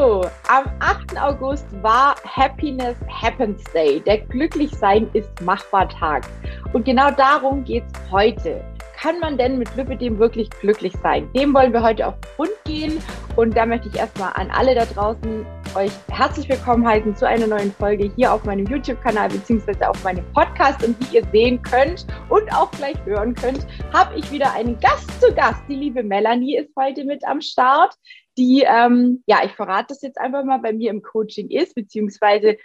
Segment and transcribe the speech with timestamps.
[0.00, 1.20] So, am 8.
[1.20, 4.00] August war Happiness Happens Day.
[4.00, 6.26] Der Glücklichsein ist machbar Tag.
[6.72, 8.64] Und genau darum geht es heute.
[8.96, 11.30] Kann man denn mit Lipidem wirklich glücklich sein?
[11.34, 13.02] Dem wollen wir heute auf den Grund gehen.
[13.36, 15.44] Und da möchte ich erstmal an alle da draußen
[15.74, 20.24] euch herzlich willkommen heißen zu einer neuen Folge hier auf meinem YouTube-Kanal beziehungsweise auf meinem
[20.32, 20.82] Podcast.
[20.82, 25.20] Und wie ihr sehen könnt und auch gleich hören könnt, habe ich wieder einen Gast
[25.20, 25.62] zu Gast.
[25.68, 27.94] Die liebe Melanie ist heute mit am Start
[28.38, 32.56] die, ähm, ja, ich verrate das jetzt einfach mal, bei mir im Coaching ist, beziehungsweise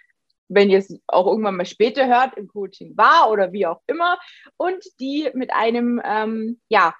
[0.47, 4.17] wenn ihr es auch irgendwann mal später hört, im Coaching war oder wie auch immer,
[4.57, 6.93] und die mit einem, ähm, ja,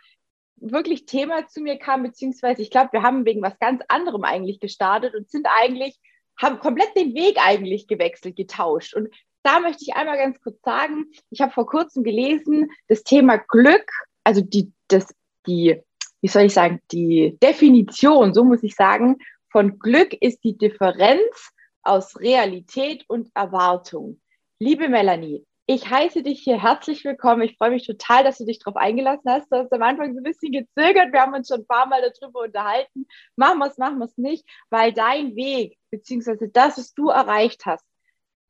[0.58, 4.60] wirklich Thema zu mir kam, beziehungsweise ich glaube, wir haben wegen was ganz anderem eigentlich
[4.60, 6.00] gestartet und sind eigentlich,
[6.38, 8.96] haben komplett den Weg eigentlich gewechselt, getauscht.
[8.96, 9.10] Und
[9.44, 13.86] da möchte ich einmal ganz kurz sagen, ich habe vor kurzem gelesen, das Thema Glück,
[14.24, 15.14] also die, das,
[15.46, 15.82] die
[16.26, 19.18] wie soll ich sagen, die Definition, so muss ich sagen,
[19.52, 21.52] von Glück ist die Differenz
[21.84, 24.20] aus Realität und Erwartung.
[24.58, 27.44] Liebe Melanie, ich heiße dich hier herzlich willkommen.
[27.44, 29.52] Ich freue mich total, dass du dich darauf eingelassen hast.
[29.52, 31.14] Du hast am Anfang so ein bisschen gezögert.
[31.14, 33.06] Wir haben uns schon ein paar Mal darüber unterhalten.
[33.36, 37.68] Machen wir es, machen wir es nicht, weil dein Weg, beziehungsweise das, was du erreicht
[37.68, 37.86] hast,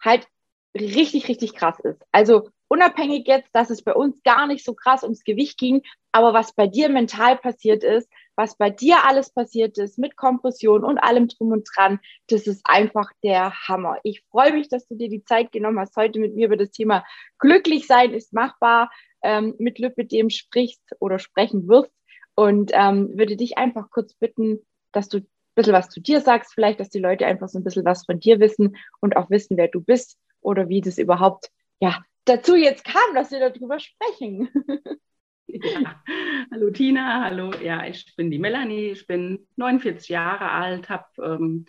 [0.01, 0.29] halt
[0.73, 2.01] richtig, richtig krass ist.
[2.13, 5.81] Also unabhängig jetzt, dass es bei uns gar nicht so krass ums Gewicht ging,
[6.11, 10.83] aber was bei dir mental passiert ist, was bei dir alles passiert ist mit Kompression
[10.83, 13.99] und allem drum und dran, das ist einfach der Hammer.
[14.03, 16.71] Ich freue mich, dass du dir die Zeit genommen hast, heute mit mir über das
[16.71, 17.05] Thema
[17.39, 18.91] glücklich sein ist machbar
[19.23, 21.93] ähm, mit Lipidem sprichst oder sprechen wirst
[22.35, 24.59] und ähm, würde dich einfach kurz bitten,
[24.91, 27.63] dass du ein bisschen was zu dir sagst, vielleicht, dass die Leute einfach so ein
[27.63, 31.51] bisschen was von dir wissen und auch wissen, wer du bist oder wie das überhaupt
[31.79, 34.49] ja, dazu jetzt kam, dass wir darüber sprechen.
[35.47, 36.03] Ja.
[36.51, 37.53] Hallo Tina, hallo.
[37.63, 41.65] Ja, ich bin die Melanie, ich bin 49 Jahre alt, habe ähm,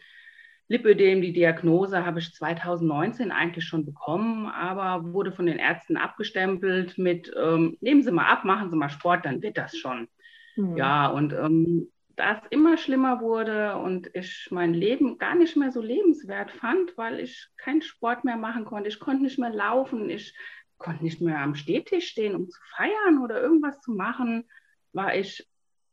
[0.68, 6.98] Lipödem, die Diagnose habe ich 2019 eigentlich schon bekommen, aber wurde von den Ärzten abgestempelt
[6.98, 10.08] mit, ähm, nehmen Sie mal ab, machen Sie mal Sport, dann wird das schon.
[10.56, 10.76] Mhm.
[10.76, 15.70] Ja, und ähm, da es immer schlimmer wurde und ich mein Leben gar nicht mehr
[15.70, 18.88] so lebenswert fand, weil ich keinen Sport mehr machen konnte.
[18.88, 20.34] Ich konnte nicht mehr laufen, ich
[20.78, 24.48] konnte nicht mehr am Stehtisch stehen, um zu feiern oder irgendwas zu machen,
[24.92, 25.46] war ich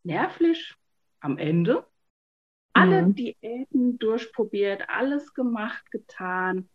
[0.04, 0.76] nervlich
[1.20, 1.86] am Ende.
[2.74, 3.16] Alle mhm.
[3.16, 6.70] Diäten durchprobiert, alles gemacht, getan.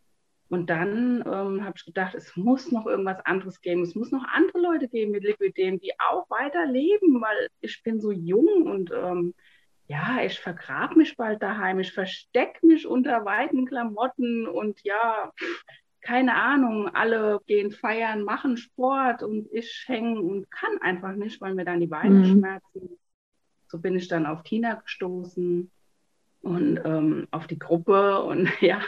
[0.49, 3.83] Und dann ähm, habe ich gedacht, es muss noch irgendwas anderes geben.
[3.83, 8.01] Es muss noch andere Leute geben mit Lipidem, die auch weiter leben, weil ich bin
[8.01, 9.35] so jung und ähm,
[9.89, 11.81] ja, ich vergrabe mich bald daheim.
[11.81, 15.33] Ich verstecke mich unter weiten Klamotten und ja,
[16.01, 21.55] keine Ahnung, alle gehen feiern, machen Sport und ich hänge und kann einfach nicht, weil
[21.55, 22.25] mir dann die Beine mhm.
[22.25, 22.99] schmerzen.
[23.67, 25.71] So bin ich dann auf Tina gestoßen
[26.43, 28.23] und ähm, auf die Gruppe.
[28.23, 28.81] Und ja,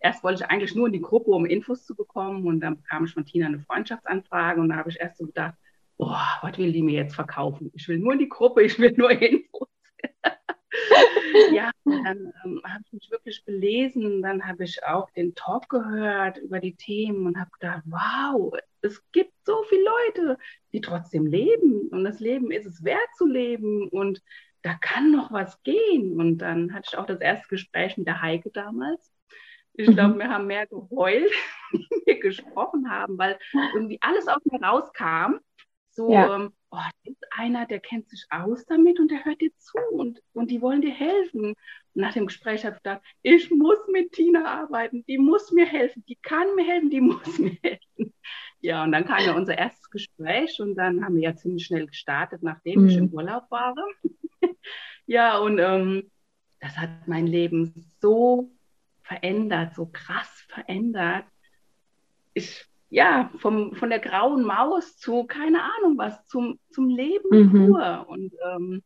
[0.00, 2.46] erst wollte ich eigentlich nur in die Gruppe, um Infos zu bekommen.
[2.46, 4.60] Und dann bekam ich von Tina eine Freundschaftsanfrage.
[4.60, 5.54] Und da habe ich erst so gedacht,
[5.96, 7.70] boah, was will die mir jetzt verkaufen?
[7.74, 9.68] Ich will nur in die Gruppe, ich will nur Infos.
[11.52, 14.22] ja, dann ähm, habe ich mich wirklich belesen.
[14.22, 19.02] Dann habe ich auch den Talk gehört über die Themen und habe gedacht, wow, es
[19.12, 20.38] gibt so viele Leute,
[20.72, 21.88] die trotzdem leben.
[21.88, 23.88] Und das Leben ist es wert zu leben.
[23.88, 24.22] Und
[24.68, 26.20] da kann noch was gehen.
[26.20, 29.10] Und dann hatte ich auch das erste Gespräch mit der Heike damals.
[29.72, 30.18] Ich glaube, mhm.
[30.18, 31.32] wir haben mehr geheult,
[31.72, 33.38] wie wir gesprochen haben, weil
[33.74, 35.38] irgendwie alles aus mir rauskam.
[35.90, 36.36] So, ja.
[36.36, 39.78] ähm, oh, da ist einer, der kennt sich aus damit und der hört dir zu
[39.92, 41.54] und, und die wollen dir helfen.
[41.98, 46.04] Nach dem Gespräch habe ich gedacht, ich muss mit Tina arbeiten, die muss mir helfen,
[46.08, 48.14] die kann mir helfen, die muss mir helfen.
[48.60, 51.86] Ja, und dann kam ja unser erstes Gespräch und dann haben wir ja ziemlich schnell
[51.86, 52.88] gestartet, nachdem mhm.
[52.88, 53.74] ich im Urlaub war.
[55.06, 56.08] ja, und ähm,
[56.60, 58.50] das hat mein Leben so
[59.02, 61.24] verändert, so krass verändert.
[62.32, 67.66] Ich, ja, vom, von der grauen Maus zu, keine Ahnung was, zum, zum Leben mhm.
[67.66, 68.06] pur.
[68.08, 68.82] Und ähm,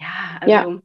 [0.00, 0.82] ja, also ja.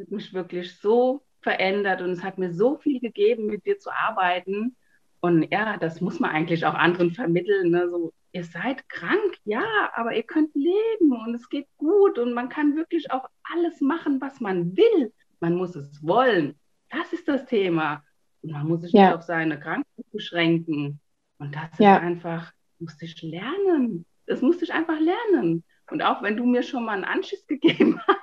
[0.00, 3.90] Hat mich wirklich so verändert und es hat mir so viel gegeben, mit dir zu
[3.90, 4.76] arbeiten.
[5.20, 7.70] Und ja, das muss man eigentlich auch anderen vermitteln.
[7.70, 7.88] Ne?
[7.90, 9.64] So, ihr seid krank, ja,
[9.94, 14.20] aber ihr könnt leben und es geht gut und man kann wirklich auch alles machen,
[14.20, 15.12] was man will.
[15.40, 16.58] Man muss es wollen.
[16.90, 18.02] Das ist das Thema.
[18.42, 19.06] Und man muss sich ja.
[19.06, 21.00] nicht auf seine Krankheit beschränken.
[21.38, 21.96] Und das ja.
[21.96, 24.06] ist einfach, musste ich lernen.
[24.26, 25.64] Das musste ich einfach lernen.
[25.90, 28.19] Und auch wenn du mir schon mal einen Anschiss gegeben hast,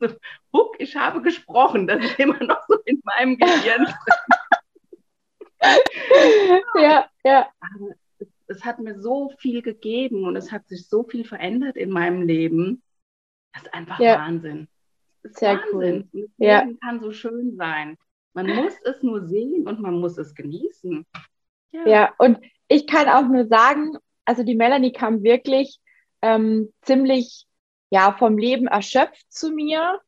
[0.00, 0.08] so,
[0.52, 3.86] Huck, ich habe gesprochen, das ist immer noch so in meinem Gehirn.
[6.76, 7.48] ja, ja.
[7.60, 7.94] Aber
[8.46, 12.22] es hat mir so viel gegeben und es hat sich so viel verändert in meinem
[12.22, 12.82] Leben.
[13.52, 14.18] Das ist einfach ja.
[14.18, 14.68] Wahnsinn.
[15.22, 16.08] Das ist Sehr Wahnsinn.
[16.12, 16.22] cool.
[16.22, 16.60] Das ja.
[16.62, 17.96] Leben kann so schön sein.
[18.32, 21.04] Man muss es nur sehen und man muss es genießen.
[21.72, 22.38] Ja, ja und
[22.68, 25.80] ich kann auch nur sagen, also die Melanie kam wirklich
[26.22, 27.46] ähm, ziemlich
[27.90, 30.00] ja vom Leben erschöpft zu mir.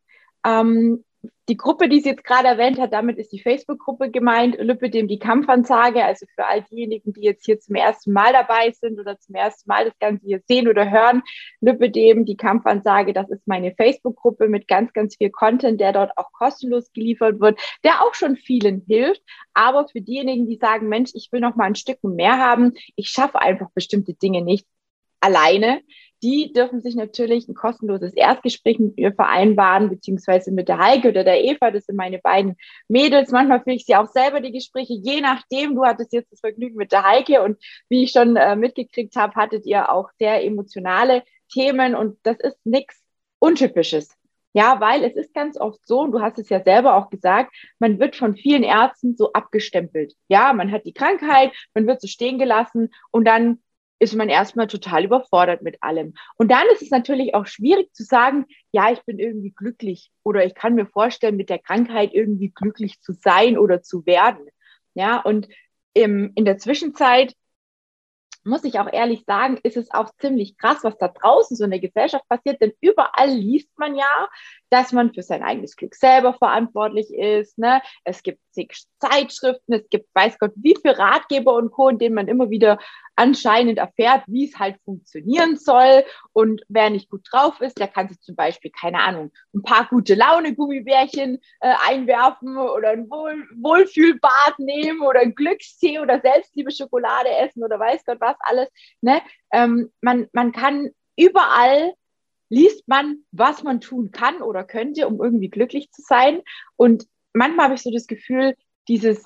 [0.45, 1.05] Ähm,
[1.49, 5.19] die Gruppe, die sie jetzt gerade erwähnt hat, damit ist die Facebook-Gruppe gemeint, Lüppedem die
[5.19, 9.35] Kampfansage, also für all diejenigen, die jetzt hier zum ersten Mal dabei sind oder zum
[9.35, 11.23] ersten Mal das Ganze hier sehen oder hören,
[11.61, 16.33] Lüppedem die Kampfansage, das ist meine Facebook-Gruppe mit ganz, ganz viel Content, der dort auch
[16.33, 21.31] kostenlos geliefert wird, der auch schon vielen hilft, aber für diejenigen, die sagen, Mensch, ich
[21.33, 24.67] will noch mal ein Stück mehr haben, ich schaffe einfach bestimmte Dinge nicht
[25.21, 25.83] alleine,
[26.23, 31.25] die dürfen sich natürlich ein kostenloses Erstgespräch mit mir vereinbaren, beziehungsweise mit der Heike oder
[31.25, 31.71] der Eva.
[31.71, 32.57] Das sind meine beiden
[32.89, 33.31] Mädels.
[33.33, 35.75] Manchmal führe ich sie auch selber die Gespräche, je nachdem.
[35.75, 37.59] Du hattest jetzt das Vergnügen mit der Heike und
[37.89, 42.59] wie ich schon äh, mitgekriegt habe, hattet ihr auch sehr emotionale Themen und das ist
[42.65, 43.03] nichts
[43.39, 44.15] Untypisches.
[44.55, 47.55] Ja, weil es ist ganz oft so, und du hast es ja selber auch gesagt,
[47.79, 50.15] man wird von vielen Ärzten so abgestempelt.
[50.29, 53.63] Ja, man hat die Krankheit, man wird so stehen gelassen und dann
[54.03, 56.15] ist man erstmal total überfordert mit allem.
[56.37, 60.45] Und dann ist es natürlich auch schwierig zu sagen, ja, ich bin irgendwie glücklich oder
[60.45, 64.49] ich kann mir vorstellen, mit der Krankheit irgendwie glücklich zu sein oder zu werden.
[64.95, 65.47] Ja, und
[65.95, 67.33] im, in der Zwischenzeit
[68.43, 71.71] muss ich auch ehrlich sagen, ist es auch ziemlich krass, was da draußen so in
[71.71, 74.29] der Gesellschaft passiert, denn überall liest man ja,
[74.73, 77.59] dass man für sein eigenes Glück selber verantwortlich ist.
[77.59, 77.83] Ne?
[78.05, 82.15] Es gibt zig Zeitschriften, es gibt weiß Gott wie viele Ratgeber und Co., in denen
[82.15, 82.79] man immer wieder
[83.15, 86.05] anscheinend erfährt, wie es halt funktionieren soll.
[86.33, 89.87] Und wer nicht gut drauf ist, der kann sich zum Beispiel, keine Ahnung, ein paar
[89.89, 97.63] gute Laune-Gummibärchen äh, einwerfen oder ein Wohl Wohlfühlbad nehmen oder ein Glückstee oder Selbstliebe-Schokolade essen
[97.63, 98.69] oder weiß Gott was alles.
[99.03, 99.21] Ne?
[99.53, 101.93] Ähm, man, man kann überall
[102.53, 106.43] liest man, was man tun kann oder könnte, um irgendwie glücklich zu sein.
[106.77, 108.55] Und manchmal habe ich so das Gefühl,
[108.89, 109.25] dieses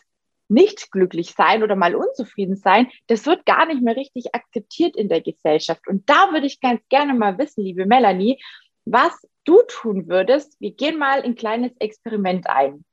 [0.48, 5.08] nicht glücklich sein oder mal unzufrieden sein, das wird gar nicht mehr richtig akzeptiert in
[5.08, 5.88] der Gesellschaft.
[5.88, 8.40] Und da würde ich ganz gerne mal wissen, liebe Melanie,
[8.84, 10.54] was du tun würdest.
[10.60, 12.84] Wir gehen mal ein kleines Experiment ein.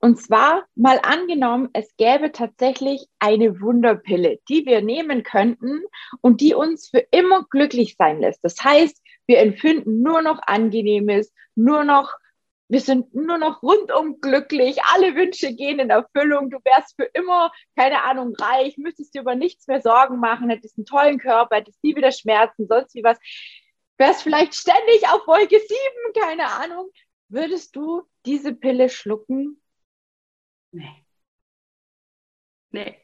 [0.00, 5.80] Und zwar mal angenommen, es gäbe tatsächlich eine Wunderpille, die wir nehmen könnten
[6.20, 8.44] und die uns für immer glücklich sein lässt.
[8.44, 12.12] Das heißt, wir empfinden nur noch Angenehmes, nur noch
[12.72, 17.52] wir sind nur noch rundum glücklich, alle Wünsche gehen in Erfüllung, du wärst für immer,
[17.76, 21.84] keine Ahnung, reich, müsstest dir über nichts mehr Sorgen machen, hättest einen tollen Körper, hättest
[21.84, 23.18] nie wieder Schmerzen, sonst wie was,
[23.98, 25.68] wärst vielleicht ständig auf Wolke 7,
[26.18, 26.88] keine Ahnung.
[27.28, 29.60] Würdest du diese Pille schlucken?
[30.70, 31.04] Nee.
[32.70, 32.96] Nee.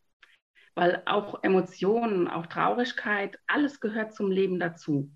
[0.74, 5.10] Weil auch Emotionen, auch Traurigkeit, alles gehört zum Leben dazu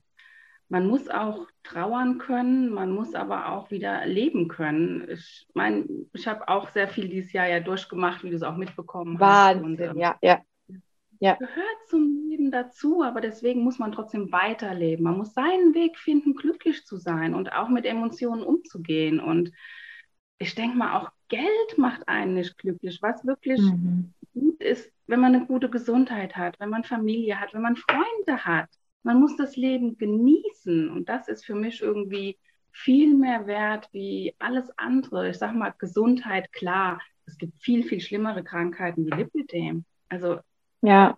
[0.73, 5.07] man muss auch trauern können, man muss aber auch wieder leben können.
[5.11, 5.85] Ich meine,
[6.15, 9.73] ich habe auch sehr viel dieses Jahr ja durchgemacht, wie du es auch mitbekommen Wahnsinn,
[9.73, 9.81] hast.
[9.81, 10.41] Wahnsinn, ähm, ja, ja.
[11.21, 11.35] Ja.
[11.35, 15.05] Gehört zum Leben dazu, aber deswegen muss man trotzdem weiterleben.
[15.05, 19.21] Man muss seinen Weg finden, glücklich zu sein und auch mit Emotionen umzugehen.
[19.21, 19.53] Und
[20.39, 22.99] ich denke mal, auch Geld macht einen nicht glücklich.
[23.03, 24.15] Was wirklich mhm.
[24.33, 28.47] gut ist, wenn man eine gute Gesundheit hat, wenn man Familie hat, wenn man Freunde
[28.47, 28.71] hat
[29.03, 30.91] man muss das Leben genießen.
[30.91, 32.39] Und das ist für mich irgendwie
[32.71, 35.31] viel mehr wert wie alles andere.
[35.31, 37.01] Ich sage mal, Gesundheit, klar.
[37.27, 39.85] Es gibt viel, viel schlimmere Krankheiten wie Lipidem.
[40.09, 40.41] Also,
[40.81, 41.17] ja.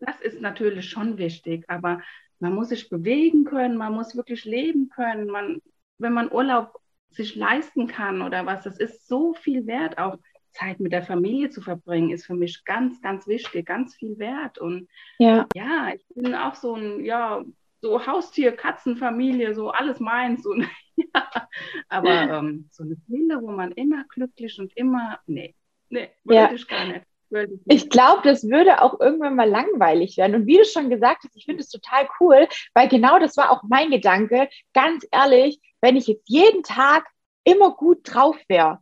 [0.00, 2.00] Das ist natürlich schon wichtig, aber
[2.38, 5.28] man muss sich bewegen können, man muss wirklich leben können.
[5.28, 5.60] Man,
[5.98, 6.80] wenn man Urlaub
[7.10, 9.98] sich leisten kann oder was, das ist so viel wert.
[9.98, 10.18] Auch
[10.52, 14.58] Zeit mit der Familie zu verbringen, ist für mich ganz, ganz wichtig, ganz viel wert.
[14.58, 14.88] Und
[15.18, 17.44] ja, ja ich bin auch so ein, ja,
[17.80, 20.46] so Haustier, Katzenfamilie, so alles meins.
[20.46, 21.48] Und, ja,
[21.88, 25.54] aber ähm, so eine Seele, wo man immer glücklich und immer, nee,
[25.88, 26.52] nee, würde ja.
[26.52, 27.04] ich gar nicht.
[27.66, 30.34] Ich glaube, das würde auch irgendwann mal langweilig werden.
[30.34, 33.50] Und wie du schon gesagt hast, ich finde es total cool, weil genau das war
[33.50, 34.48] auch mein Gedanke.
[34.72, 37.06] Ganz ehrlich, wenn ich jetzt jeden Tag
[37.44, 38.78] immer gut drauf wäre,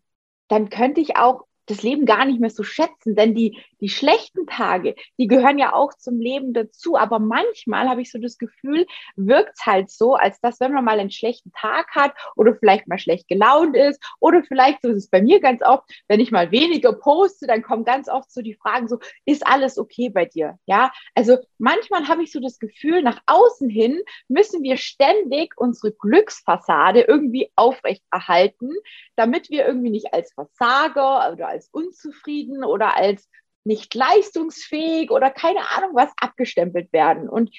[0.49, 4.47] dann könnte ich auch das Leben gar nicht mehr so schätzen, denn die, die schlechten
[4.47, 6.97] Tage, die gehören ja auch zum Leben dazu.
[6.97, 10.85] Aber manchmal habe ich so das Gefühl, wirkt es halt so, als dass, wenn man
[10.85, 14.97] mal einen schlechten Tag hat oder vielleicht mal schlecht gelaunt ist oder vielleicht, so ist
[14.97, 18.42] es bei mir ganz oft, wenn ich mal weniger poste, dann kommen ganz oft so
[18.42, 20.59] die Fragen so, ist alles okay bei dir?
[20.66, 25.92] Ja, also manchmal habe ich so das Gefühl, nach außen hin müssen wir ständig unsere
[25.92, 28.71] Glücksfassade irgendwie aufrechterhalten,
[29.16, 33.28] damit wir irgendwie nicht als Versager oder als unzufrieden oder als
[33.67, 37.29] nicht leistungsfähig oder keine Ahnung was abgestempelt werden.
[37.29, 37.51] Und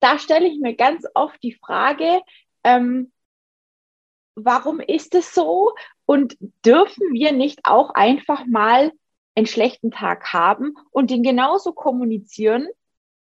[0.00, 2.20] da stelle ich mir ganz oft die Frage,
[2.62, 3.12] ähm,
[4.34, 5.74] warum ist es so
[6.06, 8.92] Und dürfen wir nicht auch einfach mal
[9.34, 12.68] einen schlechten Tag haben und den genauso kommunizieren?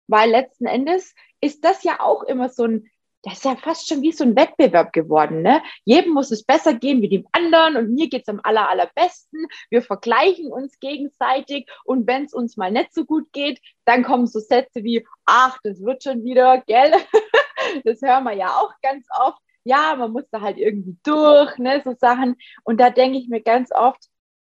[0.06, 2.90] Weil letzten Endes ist das ja auch immer so ein,
[3.28, 5.42] das ist ja fast schon wie so ein Wettbewerb geworden.
[5.42, 5.62] Ne?
[5.84, 9.46] Jedem muss es besser gehen wie dem anderen und mir geht's am aller, allerbesten.
[9.70, 14.26] Wir vergleichen uns gegenseitig und wenn es uns mal nicht so gut geht, dann kommen
[14.26, 16.92] so Sätze wie, ach, das wird schon wieder, gell?
[17.84, 19.38] das hören wir ja auch ganz oft.
[19.64, 22.36] Ja, man muss da halt irgendwie durch, ne, so Sachen.
[22.64, 24.08] Und da denke ich mir ganz oft,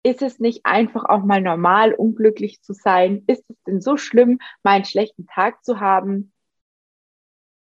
[0.03, 3.23] ist es nicht einfach auch mal normal, unglücklich zu sein?
[3.27, 6.31] Ist es denn so schlimm, mal einen schlechten Tag zu haben?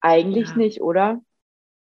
[0.02, 0.56] Eigentlich ja.
[0.56, 1.22] nicht, oder?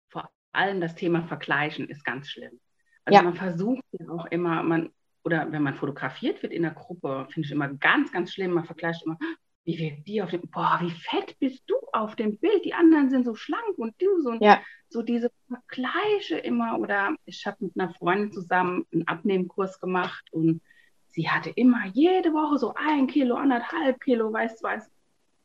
[0.10, 2.60] Vor allem das Thema Vergleichen ist ganz schlimm.
[3.06, 3.24] Also ja.
[3.24, 4.92] man versucht ja auch immer, man,
[5.24, 8.52] oder wenn man fotografiert wird in der Gruppe, finde ich immer ganz, ganz schlimm.
[8.52, 9.18] Man vergleicht immer,
[9.66, 12.66] wie wird die auf dem, boah, wie fett bist du auf dem Bild?
[12.66, 14.34] Die anderen sind so schlank und du so.
[14.40, 14.62] Ja.
[14.90, 16.78] So diese Vergleiche immer.
[16.80, 20.62] Oder ich habe mit einer Freundin zusammen einen Abnehmkurs gemacht und
[21.08, 24.92] sie hatte immer jede Woche so ein Kilo, anderthalb Kilo, weißt du was,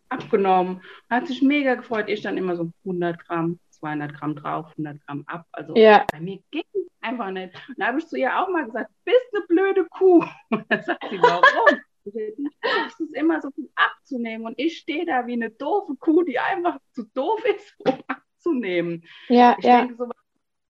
[0.08, 0.82] abgenommen.
[1.10, 2.08] Hat sich mega gefreut.
[2.08, 5.46] Ich dann immer so 100 Gramm, 200 Gramm drauf, 100 Gramm ab.
[5.52, 6.04] Also ja.
[6.10, 7.54] bei mir ging es einfach nicht.
[7.68, 10.24] Und da habe ich zu ihr auch mal gesagt, bist eine blöde Kuh.
[10.50, 11.80] Und dann sagt sie, warum?
[12.04, 16.78] Es immer so viel abzunehmen und ich stehe da wie eine doofe Kuh, die einfach
[16.92, 19.04] zu doof ist, um abzunehmen.
[19.28, 19.80] Ja, ich ja.
[19.80, 20.08] denke, so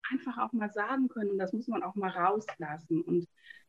[0.10, 3.02] einfach auch mal sagen können und das muss man auch mal rauslassen.
[3.02, 3.28] Und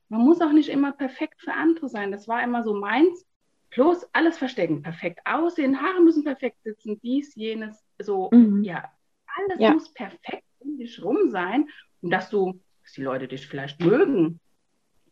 [0.09, 2.13] man muss auch nicht immer perfekt für andere sein.
[2.13, 3.27] Das war immer so meins.
[3.71, 8.63] Bloß alles verstecken, perfekt aussehen, Haare müssen perfekt sitzen, dies, jenes, so, mhm.
[8.65, 8.91] ja,
[9.37, 9.73] alles ja.
[9.73, 11.69] muss perfekt um dich rum sein
[12.01, 14.41] und dass du, dass die Leute dich vielleicht mögen.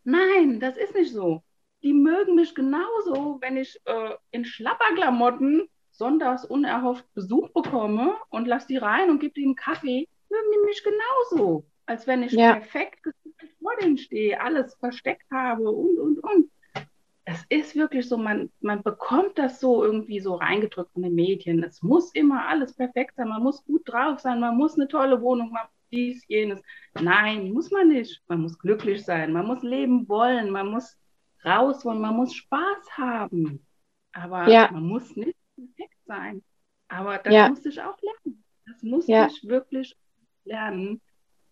[0.05, 1.43] Nein, das ist nicht so
[1.87, 8.67] die mögen mich genauso, wenn ich äh, in Schlapperklamotten sonntags unerhofft Besuch bekomme und lasse
[8.67, 12.55] die rein und gebe ihnen Kaffee, mögen die mich genauso, als wenn ich ja.
[12.55, 13.07] perfekt
[13.63, 16.51] vor denen stehe, alles versteckt habe und, und, und.
[17.29, 21.63] Es ist wirklich so, man, man bekommt das so irgendwie so reingedrückt von den Medien.
[21.65, 25.21] Es muss immer alles perfekt sein, man muss gut drauf sein, man muss eine tolle
[25.21, 26.63] Wohnung haben, dies, jenes.
[26.95, 28.23] Nein, muss man nicht.
[28.29, 30.97] Man muss glücklich sein, man muss leben wollen, man muss
[31.45, 33.67] raus wollen, man muss Spaß haben.
[34.13, 34.71] Aber ja.
[34.71, 36.43] man muss nicht perfekt sein.
[36.89, 37.49] Aber das ja.
[37.49, 38.45] muss ich auch lernen.
[38.67, 39.27] Das muss ja.
[39.27, 39.97] ich wirklich
[40.45, 41.01] lernen,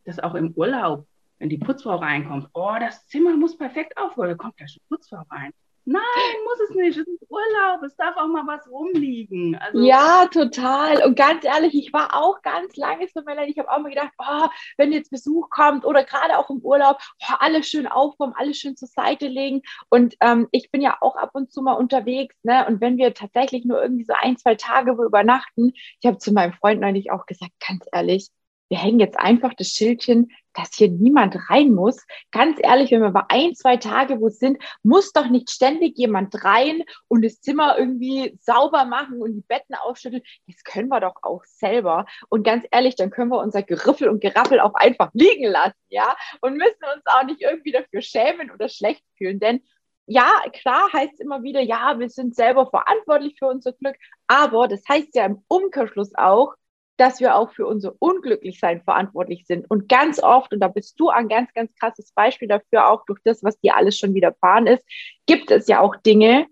[0.05, 1.07] dass auch im Urlaub,
[1.39, 5.23] wenn die Putzfrau reinkommt, oh, das Zimmer muss perfekt aufgeräumt, da kommt gleich eine Putzfrau
[5.31, 5.53] rein.
[5.87, 6.03] Nein,
[6.45, 6.97] muss es nicht.
[6.97, 7.83] Es ist Urlaub.
[7.83, 9.55] Es darf auch mal was rumliegen.
[9.57, 11.05] Also, ja, total.
[11.05, 13.51] Und ganz ehrlich, ich war auch ganz lange so, Melanie.
[13.51, 14.49] Ich habe auch mal gedacht, oh,
[14.79, 18.77] wenn jetzt Besuch kommt oder gerade auch im Urlaub, oh, alles schön aufräumen, alles schön
[18.77, 19.61] zur Seite legen.
[19.91, 22.35] Und ähm, ich bin ja auch ab und zu mal unterwegs.
[22.43, 22.67] Ne?
[22.67, 26.33] Und wenn wir tatsächlich nur irgendwie so ein, zwei Tage wo übernachten, ich habe zu
[26.33, 28.31] meinem Freund neulich auch gesagt, ganz ehrlich,
[28.69, 32.05] wir hängen jetzt einfach das Schildchen, dass hier niemand rein muss.
[32.31, 36.45] Ganz ehrlich, wenn wir bei ein, zwei Tage wo sind, muss doch nicht ständig jemand
[36.45, 40.23] rein und das Zimmer irgendwie sauber machen und die Betten aufschütteln.
[40.47, 42.07] Das können wir doch auch selber.
[42.29, 46.17] Und ganz ehrlich, dann können wir unser Geriffel und Geraffel auch einfach liegen lassen, ja?
[46.41, 49.41] Und müssen uns auch nicht irgendwie dafür schämen oder schlecht fühlen.
[49.41, 49.61] Denn
[50.07, 53.97] ja, klar heißt immer wieder, ja, wir sind selber verantwortlich für unser Glück.
[54.27, 56.55] Aber das heißt ja im Umkehrschluss auch,
[56.97, 59.69] dass wir auch für unser Unglücklichsein verantwortlich sind.
[59.71, 63.21] Und ganz oft, und da bist du ein ganz, ganz krasses Beispiel dafür, auch durch
[63.25, 64.85] das, was dir alles schon widerfahren ist,
[65.27, 66.47] gibt es ja auch Dinge,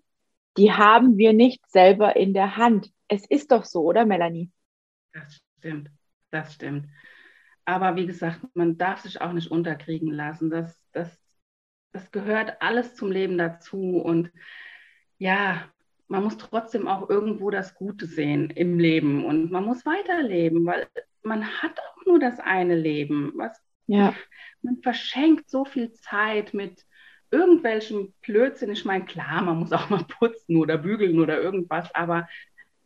[0.56, 2.90] die haben wir nicht selber in der Hand.
[3.08, 4.50] Es ist doch so, oder Melanie?
[5.12, 5.90] Das stimmt,
[6.30, 6.88] das stimmt.
[7.64, 10.50] Aber wie gesagt, man darf sich auch nicht unterkriegen lassen.
[10.50, 11.16] Das, das,
[11.92, 13.98] das gehört alles zum Leben dazu.
[13.98, 14.32] Und
[15.18, 15.70] ja,
[16.08, 20.86] man muss trotzdem auch irgendwo das Gute sehen im Leben und man muss weiterleben, weil
[21.22, 23.32] man hat auch nur das eine Leben.
[23.36, 24.14] Was, ja.
[24.62, 26.84] Man verschenkt so viel Zeit mit
[27.30, 28.70] irgendwelchen Blödsinn.
[28.72, 32.28] Ich meine, klar, man muss auch mal putzen oder bügeln oder irgendwas, aber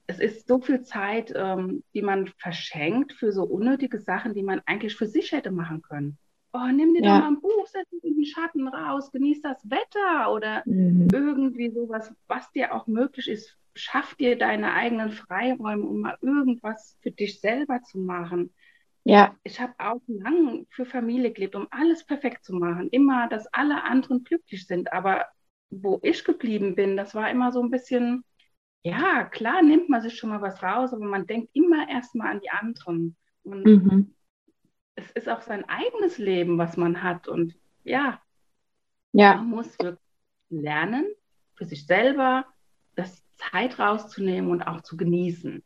[0.07, 4.63] es ist so viel Zeit, ähm, die man verschenkt für so unnötige Sachen, die man
[4.67, 6.17] eigentlich für sich hätte machen können
[6.57, 7.15] oh, nimm dir ja.
[7.15, 11.09] doch mal ein Buch, setz dich in den Schatten raus, genieß das Wetter oder mhm.
[11.13, 13.57] irgendwie sowas, was dir auch möglich ist.
[13.75, 18.55] Schaff dir deine eigenen Freiräume, um mal irgendwas für dich selber zu machen.
[19.05, 19.37] Ja.
[19.45, 22.89] Ich habe auch lange für Familie gelebt, um alles perfekt zu machen.
[22.91, 24.93] Immer, dass alle anderen glücklich sind.
[24.93, 25.27] Aber
[25.71, 28.25] wo ich geblieben bin, das war immer so ein bisschen,
[28.83, 32.41] ja, klar nimmt man sich schon mal was raus, aber man denkt immer erstmal an
[32.41, 33.17] die anderen.
[33.45, 34.17] Und mhm
[34.97, 37.29] es ist auch sein eigenes Leben, was man hat.
[37.29, 38.21] Und ja,
[39.13, 39.37] ja.
[39.37, 40.01] man muss wirklich
[40.49, 41.07] lernen,
[41.55, 42.47] für sich selber
[42.95, 45.63] das Zeit rauszunehmen und auch zu genießen.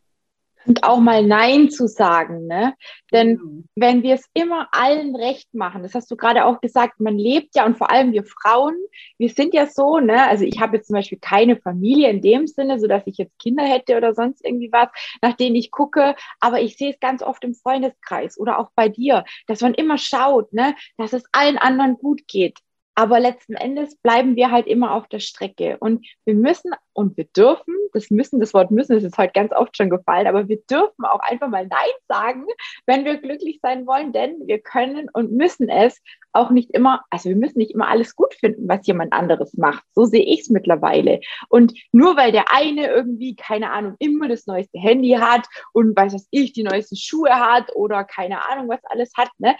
[0.65, 2.75] Und auch mal Nein zu sagen, ne?
[3.11, 3.65] Denn mhm.
[3.75, 7.55] wenn wir es immer allen recht machen, das hast du gerade auch gesagt, man lebt
[7.55, 8.75] ja und vor allem wir Frauen,
[9.17, 10.27] wir sind ja so, ne?
[10.27, 13.37] Also ich habe jetzt zum Beispiel keine Familie in dem Sinne, so dass ich jetzt
[13.39, 14.89] Kinder hätte oder sonst irgendwie was,
[15.21, 18.89] nach denen ich gucke, aber ich sehe es ganz oft im Freundeskreis oder auch bei
[18.89, 20.75] dir, dass man immer schaut, ne?
[20.97, 22.59] Dass es allen anderen gut geht.
[23.01, 25.75] Aber letzten Endes bleiben wir halt immer auf der Strecke.
[25.79, 29.51] Und wir müssen und wir dürfen, das müssen, das Wort müssen, das ist heute ganz
[29.53, 32.45] oft schon gefallen, aber wir dürfen auch einfach mal Nein sagen,
[32.85, 35.99] wenn wir glücklich sein wollen, denn wir können und müssen es
[36.31, 39.83] auch nicht immer, also wir müssen nicht immer alles gut finden, was jemand anderes macht.
[39.93, 41.21] So sehe ich es mittlerweile.
[41.49, 46.13] Und nur weil der eine irgendwie, keine Ahnung, immer das neueste Handy hat und weiß
[46.13, 49.55] was ich, die neuesten Schuhe hat oder keine Ahnung, was alles hat, ne,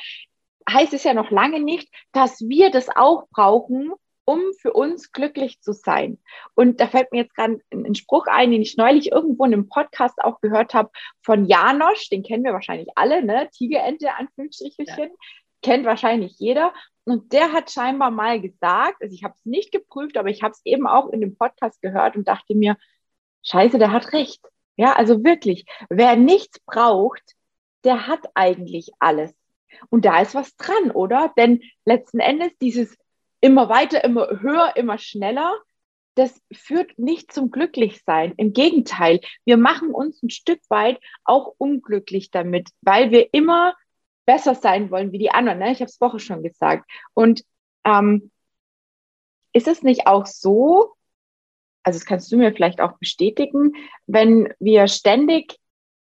[0.74, 3.92] heißt es ja noch lange nicht, dass wir das auch brauchen,
[4.26, 6.20] um für uns glücklich zu sein.
[6.56, 9.70] Und da fällt mir jetzt gerade ein Spruch ein, den ich neulich irgendwo in einem
[9.70, 10.92] Podcast auch gehört habe
[11.24, 13.50] von Janosch, den kennen wir wahrscheinlich alle, ne?
[13.52, 15.16] Tigerente, Anführungsstrichelchen, ja.
[15.62, 16.74] kennt wahrscheinlich jeder.
[17.04, 20.52] Und der hat scheinbar mal gesagt, also ich habe es nicht geprüft, aber ich habe
[20.52, 22.78] es eben auch in dem Podcast gehört und dachte mir,
[23.44, 24.40] scheiße, der hat recht.
[24.78, 27.36] Ja, also wirklich, wer nichts braucht,
[27.84, 29.34] der hat eigentlich alles.
[29.90, 31.34] Und da ist was dran, oder?
[31.38, 32.98] Denn letzten Endes dieses
[33.42, 35.58] immer weiter, immer höher, immer schneller,
[36.16, 38.34] das führt nicht zum Glücklichsein.
[38.38, 43.76] Im Gegenteil, wir machen uns ein Stück weit auch unglücklich damit, weil wir immer
[44.26, 45.60] besser sein wollen wie die anderen.
[45.60, 45.72] Ne?
[45.72, 46.90] Ich habe es vorher schon gesagt.
[47.14, 47.44] Und
[47.86, 48.32] ähm,
[49.54, 50.94] ist es nicht auch so,
[51.84, 53.74] also das kannst du mir vielleicht auch bestätigen,
[54.06, 55.58] wenn wir ständig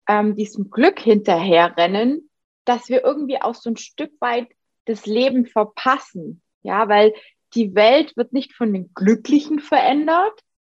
[0.07, 2.29] ähm, diesem Glück hinterherrennen,
[2.65, 4.47] dass wir irgendwie auch so ein Stück weit
[4.85, 6.41] das Leben verpassen.
[6.63, 7.13] Ja, weil
[7.53, 10.33] die Welt wird nicht von den Glücklichen verändert,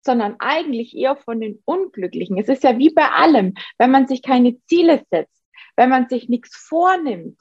[0.07, 2.39] sondern eigentlich eher von den Unglücklichen.
[2.39, 5.45] Es ist ja wie bei allem, wenn man sich keine Ziele setzt,
[5.77, 7.39] wenn man sich nichts vornimmt,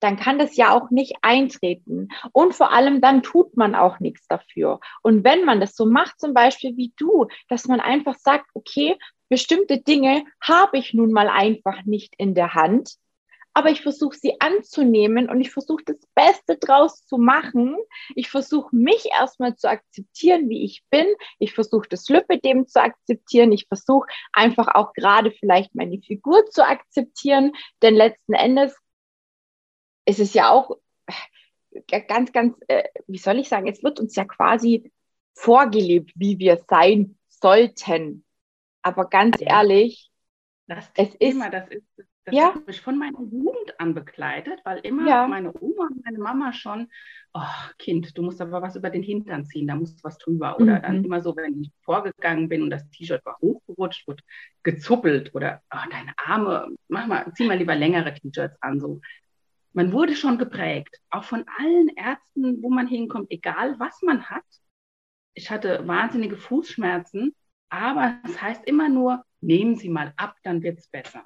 [0.00, 2.08] dann kann das ja auch nicht eintreten.
[2.32, 4.80] Und vor allem dann tut man auch nichts dafür.
[5.02, 8.96] Und wenn man das so macht, zum Beispiel wie du, dass man einfach sagt, okay,
[9.28, 12.96] bestimmte Dinge habe ich nun mal einfach nicht in der Hand,
[13.56, 17.74] aber ich versuche sie anzunehmen und ich versuche das Beste draus zu machen.
[18.14, 21.06] Ich versuche mich erstmal zu akzeptieren, wie ich bin.
[21.38, 23.52] Ich versuche das Lüppedem zu akzeptieren.
[23.52, 28.76] Ich versuche einfach auch gerade vielleicht meine Figur zu akzeptieren, denn letzten Endes
[30.04, 30.76] ist es ja auch
[31.88, 34.92] äh, ganz, ganz, äh, wie soll ich sagen, es wird uns ja quasi
[35.32, 38.26] vorgelebt, wie wir sein sollten.
[38.82, 40.10] Aber ganz ehrlich,
[40.66, 42.54] das es Thema, ist, das ist das ja.
[42.54, 45.26] hat mich von meiner Jugend an begleitet, weil immer ja.
[45.26, 46.88] meine Oma und meine Mama schon,
[47.34, 47.40] oh
[47.78, 50.58] Kind, du musst aber was über den Hintern ziehen, da musst du was drüber.
[50.58, 50.82] Oder mhm.
[50.82, 54.22] dann immer so, wenn ich vorgegangen bin und das T-Shirt war hochgerutscht, wurde
[54.62, 58.80] gezuppelt oder oh, deine Arme, mach mal, zieh mal lieber längere T-Shirts an.
[58.80, 59.00] So.
[59.72, 64.44] Man wurde schon geprägt, auch von allen Ärzten, wo man hinkommt, egal was man hat.
[65.34, 67.34] Ich hatte wahnsinnige Fußschmerzen,
[67.68, 71.24] aber es das heißt immer nur, nehmen Sie mal ab, dann wird es besser.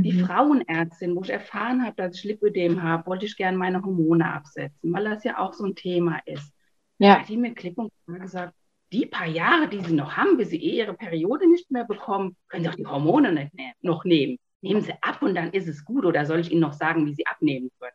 [0.00, 0.24] Die mhm.
[0.24, 4.90] Frauenärztin, wo ich erfahren habe, dass ich Lipödem habe, wollte ich gerne meine Hormone absetzen,
[4.90, 6.50] weil das ja auch so ein Thema ist.
[6.98, 7.20] Ja.
[7.20, 8.54] Hat die mir klipp und klar gesagt,
[8.90, 12.36] die paar Jahre, die sie noch haben, bis sie eh ihre Periode nicht mehr bekommen,
[12.48, 14.38] können sie auch die Hormone nicht ne noch nehmen.
[14.62, 17.14] Nehmen sie ab und dann ist es gut oder soll ich ihnen noch sagen, wie
[17.14, 17.92] sie abnehmen können?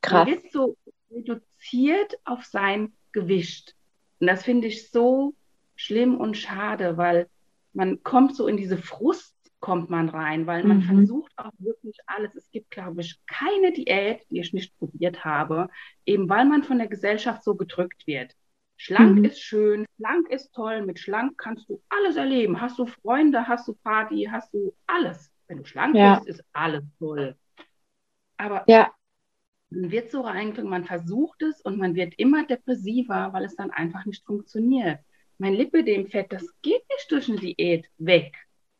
[0.00, 0.26] Krass.
[0.26, 0.76] Man wird so
[1.10, 3.74] reduziert auf sein Gewicht.
[4.20, 5.34] Und das finde ich so
[5.76, 7.28] schlimm und schade, weil
[7.74, 9.33] man kommt so in diese Frust
[9.64, 10.82] kommt man rein, weil man mhm.
[10.82, 12.34] versucht auch wirklich alles.
[12.34, 15.70] Es gibt, glaube ich, keine Diät, die ich nicht probiert habe,
[16.04, 18.36] eben weil man von der Gesellschaft so gedrückt wird.
[18.76, 19.24] Schlank mhm.
[19.24, 22.60] ist schön, schlank ist toll, mit schlank kannst du alles erleben.
[22.60, 25.32] Hast du Freunde, hast du Party, hast du alles.
[25.48, 26.16] Wenn du schlank ja.
[26.16, 27.34] bist, ist alles toll.
[28.36, 28.92] Aber ja.
[29.70, 33.70] man wird so reingedrückt, man versucht es und man wird immer depressiver, weil es dann
[33.70, 34.98] einfach nicht funktioniert.
[35.38, 38.34] Mein Lipidem-Fett, das geht nicht durch eine Diät weg.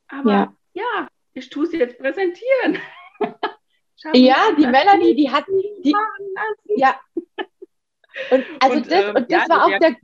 [0.08, 2.78] Aber ja ja, ich tue es jetzt präsentieren.
[4.12, 5.94] ja, die Melanie, die hat die,
[6.76, 7.00] ja.
[8.30, 9.96] Und also und, das, ähm, und das ja, war auch der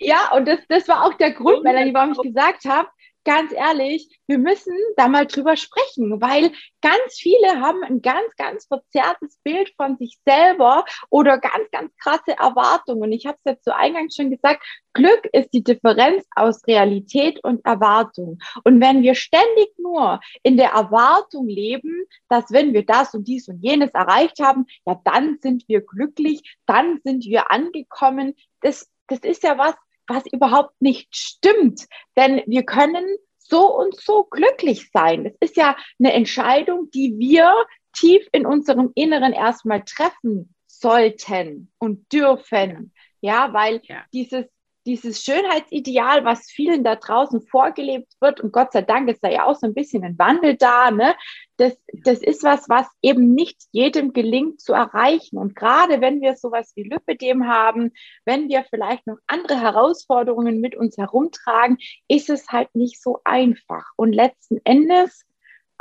[0.00, 2.88] ja, und das, das war auch der Grund, Melanie, warum ich gesagt habe,
[3.24, 8.66] ganz ehrlich, wir müssen da mal drüber sprechen, weil ganz viele haben ein ganz, ganz
[8.66, 13.12] verzerrtes Bild von sich selber oder ganz, ganz krasse Erwartungen.
[13.12, 17.64] Ich habe es ja zu Eingang schon gesagt, Glück ist die Differenz aus Realität und
[17.64, 18.38] Erwartung.
[18.64, 23.48] Und wenn wir ständig nur in der Erwartung leben, dass wenn wir das und dies
[23.48, 29.20] und jenes erreicht haben, ja, dann sind wir glücklich, dann sind wir angekommen, das, das
[29.20, 29.74] ist ja was,
[30.08, 31.86] was überhaupt nicht stimmt.
[32.16, 33.04] Denn wir können
[33.38, 35.24] so und so glücklich sein.
[35.24, 37.54] Das ist ja eine Entscheidung, die wir
[37.92, 42.92] tief in unserem Inneren erstmal treffen sollten und dürfen.
[43.20, 44.04] Ja, weil ja.
[44.12, 44.44] dieses
[44.88, 49.44] dieses Schönheitsideal, was vielen da draußen vorgelebt wird, und Gott sei Dank ist da ja
[49.44, 51.14] auch so ein bisschen ein Wandel da, ne?
[51.58, 55.36] das, das ist was, was eben nicht jedem gelingt zu erreichen.
[55.36, 57.92] Und gerade wenn wir sowas wie Lipidem haben,
[58.24, 61.76] wenn wir vielleicht noch andere Herausforderungen mit uns herumtragen,
[62.08, 63.90] ist es halt nicht so einfach.
[63.96, 65.26] Und letzten Endes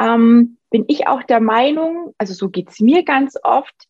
[0.01, 3.87] ähm, bin ich auch der Meinung, also so geht es mir ganz oft,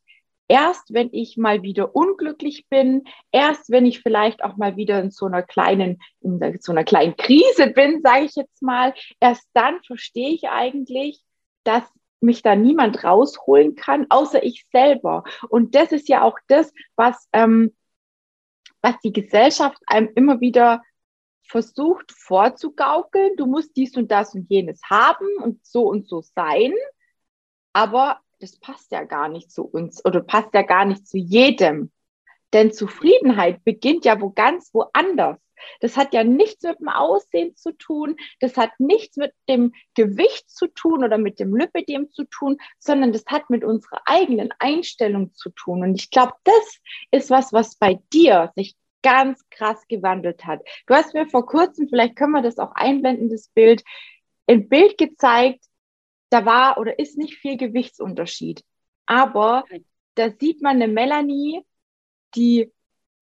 [0.47, 5.11] erst wenn ich mal wieder unglücklich bin, erst wenn ich vielleicht auch mal wieder in
[5.11, 9.81] so einer kleinen, in so einer kleinen Krise bin, sage ich jetzt mal, erst dann
[9.83, 11.21] verstehe ich eigentlich,
[11.63, 11.83] dass
[12.19, 15.23] mich da niemand rausholen kann, außer ich selber.
[15.49, 17.75] Und das ist ja auch das, was, ähm,
[18.81, 20.81] was die Gesellschaft einem immer wieder
[21.43, 23.35] versucht vorzugaukeln.
[23.37, 26.73] Du musst dies und das und jenes haben und so und so sein.
[27.73, 31.91] Aber das passt ja gar nicht zu uns oder passt ja gar nicht zu jedem.
[32.53, 35.37] Denn Zufriedenheit beginnt ja wo ganz woanders.
[35.81, 40.49] Das hat ja nichts mit dem Aussehen zu tun, das hat nichts mit dem Gewicht
[40.49, 45.33] zu tun oder mit dem Lipidem zu tun, sondern das hat mit unserer eigenen Einstellung
[45.33, 45.81] zu tun.
[45.81, 46.79] Und ich glaube, das
[47.11, 50.61] ist was, was bei dir sich ganz krass gewandelt hat.
[50.85, 53.83] Du hast mir vor kurzem, vielleicht können wir das auch einblenden, das Bild,
[54.47, 55.66] ein Bild gezeigt,
[56.29, 58.63] da war oder ist nicht viel Gewichtsunterschied.
[59.05, 59.63] Aber
[60.15, 61.61] da sieht man eine Melanie,
[62.35, 62.71] die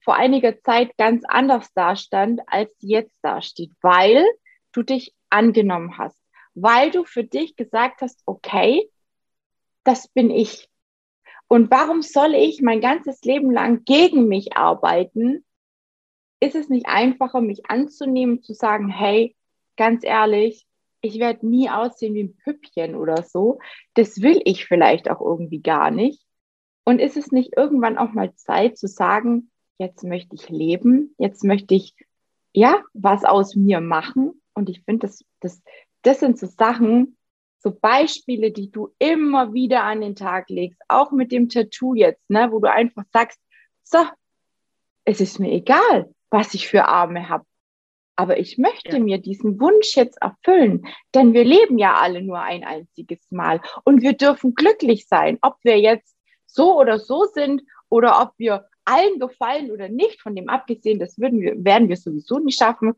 [0.04, 4.24] vor einiger Zeit ganz anders dastand, als sie jetzt dasteht, weil
[4.72, 6.20] du dich angenommen hast,
[6.54, 8.90] weil du für dich gesagt hast, okay,
[9.84, 10.70] das bin ich.
[11.48, 15.46] Und warum soll ich mein ganzes Leben lang gegen mich arbeiten?
[16.40, 19.36] Ist es nicht einfacher, mich anzunehmen, zu sagen, hey,
[19.76, 20.66] ganz ehrlich,
[21.06, 23.60] ich werde nie aussehen wie ein Püppchen oder so.
[23.94, 26.22] Das will ich vielleicht auch irgendwie gar nicht.
[26.84, 31.44] Und ist es nicht irgendwann auch mal Zeit zu sagen, jetzt möchte ich leben, jetzt
[31.44, 31.96] möchte ich
[32.54, 34.42] ja was aus mir machen?
[34.54, 35.62] Und ich finde, das, das,
[36.04, 37.18] das sind so Sachen,
[37.60, 42.30] so Beispiele, die du immer wieder an den Tag legst, auch mit dem Tattoo jetzt,
[42.30, 43.40] ne, wo du einfach sagst,
[43.84, 44.00] so,
[45.04, 47.46] es ist mir egal, was ich für Arme habe.
[48.16, 49.04] Aber ich möchte ja.
[49.04, 54.02] mir diesen Wunsch jetzt erfüllen, denn wir leben ja alle nur ein einziges Mal und
[54.02, 59.20] wir dürfen glücklich sein, ob wir jetzt so oder so sind oder ob wir allen
[59.20, 62.94] gefallen oder nicht, von dem abgesehen, das würden wir, werden wir sowieso nicht schaffen,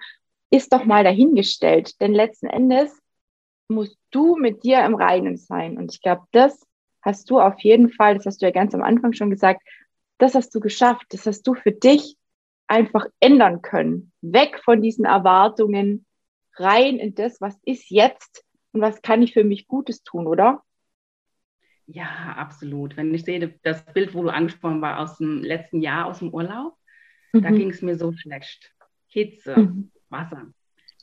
[0.49, 1.99] ist doch mal dahingestellt.
[2.01, 2.97] Denn letzten Endes
[3.69, 5.77] musst du mit dir im Reinen sein.
[5.77, 6.65] Und ich glaube, das
[7.01, 9.61] hast du auf jeden Fall, das hast du ja ganz am Anfang schon gesagt,
[10.17, 12.17] das hast du geschafft, das hast du für dich
[12.67, 14.11] einfach ändern können.
[14.21, 16.05] Weg von diesen Erwartungen,
[16.55, 20.63] rein in das, was ist jetzt und was kann ich für mich Gutes tun, oder?
[21.85, 22.97] Ja, absolut.
[22.97, 26.33] Wenn ich sehe, das Bild, wo du angesprochen war aus dem letzten Jahr, aus dem
[26.33, 26.77] Urlaub,
[27.31, 27.41] mhm.
[27.41, 28.73] da ging es mir so schlecht.
[29.07, 29.91] Hitze, mhm.
[30.09, 30.47] Wasser.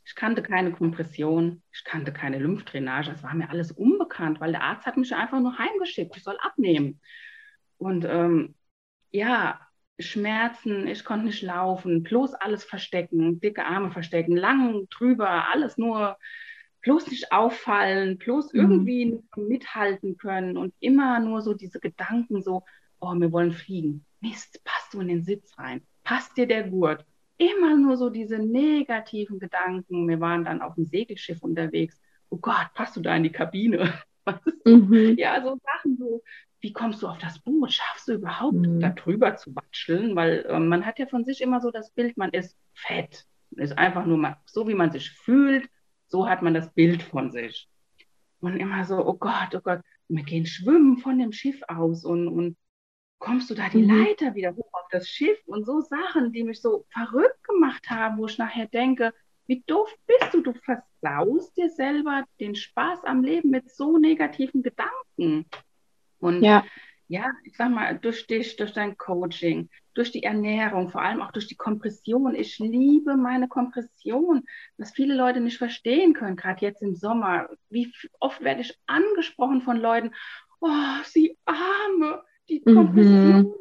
[0.06, 3.10] Ich kannte keine Kompression, ich kannte keine Lymphdrainage.
[3.10, 6.14] Das war mir alles unbekannt, weil der Arzt hat mich einfach nur heimgeschickt.
[6.16, 7.00] Ich soll abnehmen.
[7.78, 8.54] Und ähm,
[9.10, 9.63] ja,
[9.98, 16.16] Schmerzen, ich konnte nicht laufen, bloß alles verstecken, dicke Arme verstecken, lang drüber, alles nur
[16.84, 18.60] bloß nicht auffallen, bloß mhm.
[18.60, 22.64] irgendwie mithalten können und immer nur so diese Gedanken so,
[23.00, 24.04] oh, wir wollen fliegen.
[24.20, 25.82] Mist, passt du in den Sitz rein?
[26.02, 27.04] Passt dir der Gurt?
[27.38, 30.08] Immer nur so diese negativen Gedanken.
[30.08, 32.00] Wir waren dann auf dem Segelschiff unterwegs.
[32.30, 33.92] Oh Gott, passt du da in die Kabine?
[34.64, 35.16] Mhm.
[35.18, 36.22] Ja, so Sachen so,
[36.64, 37.72] wie kommst du auf das Boot?
[37.74, 38.80] Schaffst du überhaupt mhm.
[38.80, 40.16] da drüber zu watscheln?
[40.16, 43.26] Weil äh, man hat ja von sich immer so das Bild, man ist fett.
[43.50, 45.68] Man ist einfach nur mal, so, wie man sich fühlt,
[46.06, 47.68] so hat man das Bild von sich.
[48.40, 52.28] Und immer so, oh Gott, oh Gott, wir gehen schwimmen von dem Schiff aus und,
[52.28, 52.56] und
[53.18, 54.02] kommst du da die mhm.
[54.02, 58.16] Leiter wieder hoch auf das Schiff und so Sachen, die mich so verrückt gemacht haben,
[58.16, 59.12] wo ich nachher denke,
[59.46, 60.40] wie doof bist du?
[60.40, 65.44] Du versaust dir selber den Spaß am Leben mit so negativen Gedanken.
[66.24, 66.64] Und ja.
[67.06, 71.32] ja, ich sag mal, durch dich, durch dein Coaching, durch die Ernährung, vor allem auch
[71.32, 72.34] durch die Kompression.
[72.34, 74.44] Ich liebe meine Kompression,
[74.78, 77.50] was viele Leute nicht verstehen können, gerade jetzt im Sommer.
[77.68, 80.12] Wie oft werde ich angesprochen von Leuten,
[80.60, 82.74] oh, sie arme, die mhm.
[82.74, 83.54] Kompression,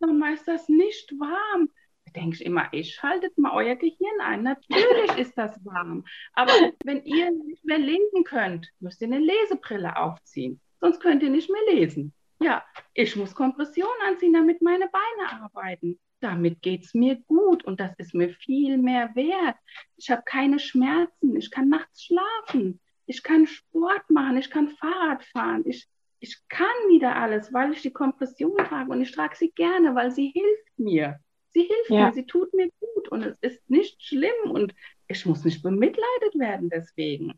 [0.00, 0.22] mhm.
[0.32, 1.68] ist das nicht warm.
[2.04, 4.44] Da denke ich immer, ich schaltet mal euer Gehirn ein.
[4.44, 6.04] Natürlich ist das warm.
[6.34, 6.52] Aber
[6.84, 11.50] wenn ihr nicht mehr lesen könnt, müsst ihr eine Lesebrille aufziehen sonst könnt ihr nicht
[11.50, 12.12] mehr lesen.
[12.40, 15.98] Ja, ich muss Kompression anziehen, damit meine Beine arbeiten.
[16.20, 19.56] damit geht es mir gut und das ist mir viel mehr wert.
[19.96, 25.22] Ich habe keine Schmerzen, ich kann nachts schlafen, ich kann Sport machen, ich kann Fahrrad
[25.24, 25.86] fahren, ich,
[26.20, 30.10] ich kann wieder alles, weil ich die Kompression trage und ich trage sie gerne, weil
[30.10, 31.20] sie hilft mir.
[31.50, 32.06] Sie hilft ja.
[32.06, 34.74] mir, sie tut mir gut und es ist nicht schlimm und
[35.08, 37.34] ich muss nicht bemitleidet werden deswegen.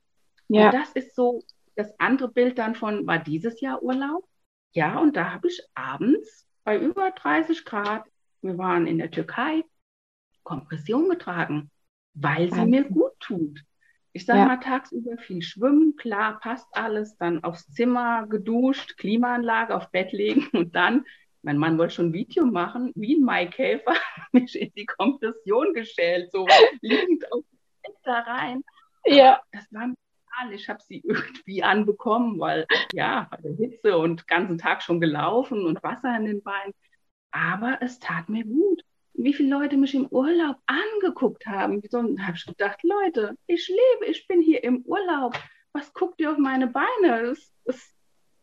[0.46, 0.66] Ja.
[0.66, 1.42] Und das ist so
[1.78, 4.26] das andere Bild dann von, war dieses Jahr Urlaub?
[4.72, 8.04] Ja, und da habe ich abends bei über 30 Grad,
[8.42, 9.62] wir waren in der Türkei,
[10.42, 11.70] Kompression getragen,
[12.14, 13.60] weil sie mir gut tut.
[14.12, 14.46] Ich sage ja.
[14.46, 20.48] mal tagsüber viel schwimmen, klar, passt alles, dann aufs Zimmer geduscht, Klimaanlage auf Bett legen
[20.52, 21.04] und dann,
[21.42, 23.94] mein Mann wollte schon ein Video machen, wie ein Maikäfer,
[24.32, 26.44] mich in die Kompression geschält, so
[26.82, 27.44] liegend auf
[27.84, 28.64] Bett da rein.
[29.06, 29.40] Ja.
[29.52, 29.94] das war mir
[30.40, 34.82] egal, ich habe sie irgendwie anbekommen, weil ja, bei der Hitze und den ganzen Tag
[34.82, 36.74] schon gelaufen und Wasser in den Beinen.
[37.30, 38.82] Aber es tat mir gut
[39.18, 41.82] wie viele Leute mich im Urlaub angeguckt haben.
[41.90, 45.36] So, habe ich gedacht, Leute, ich lebe, ich bin hier im Urlaub.
[45.72, 47.22] Was guckt ihr auf meine Beine?
[47.22, 47.94] Es, es,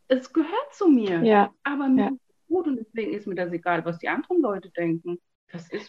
[0.09, 1.23] es gehört zu mir.
[1.23, 1.53] Ja.
[1.63, 2.11] Aber mir ja.
[2.47, 5.17] gut und deswegen ist mir das egal, was die anderen Leute denken.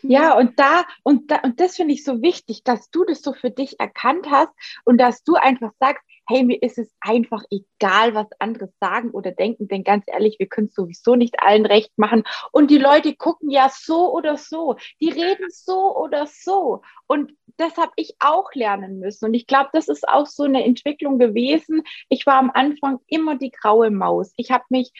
[0.02, 3.32] Ja, und da, und da, und das finde ich so wichtig, dass du das so
[3.32, 4.52] für dich erkannt hast
[4.84, 9.30] und dass du einfach sagst, hey, mir ist es einfach egal, was andere sagen oder
[9.30, 12.24] denken, denn ganz ehrlich, wir können es sowieso nicht allen recht machen.
[12.52, 16.82] Und die Leute gucken ja so oder so, die reden so oder so.
[17.06, 19.26] Und das habe ich auch lernen müssen.
[19.26, 21.82] Und ich glaube, das ist auch so eine Entwicklung gewesen.
[22.08, 24.32] Ich war am Anfang immer die graue Maus.
[24.36, 24.92] Ich habe mich,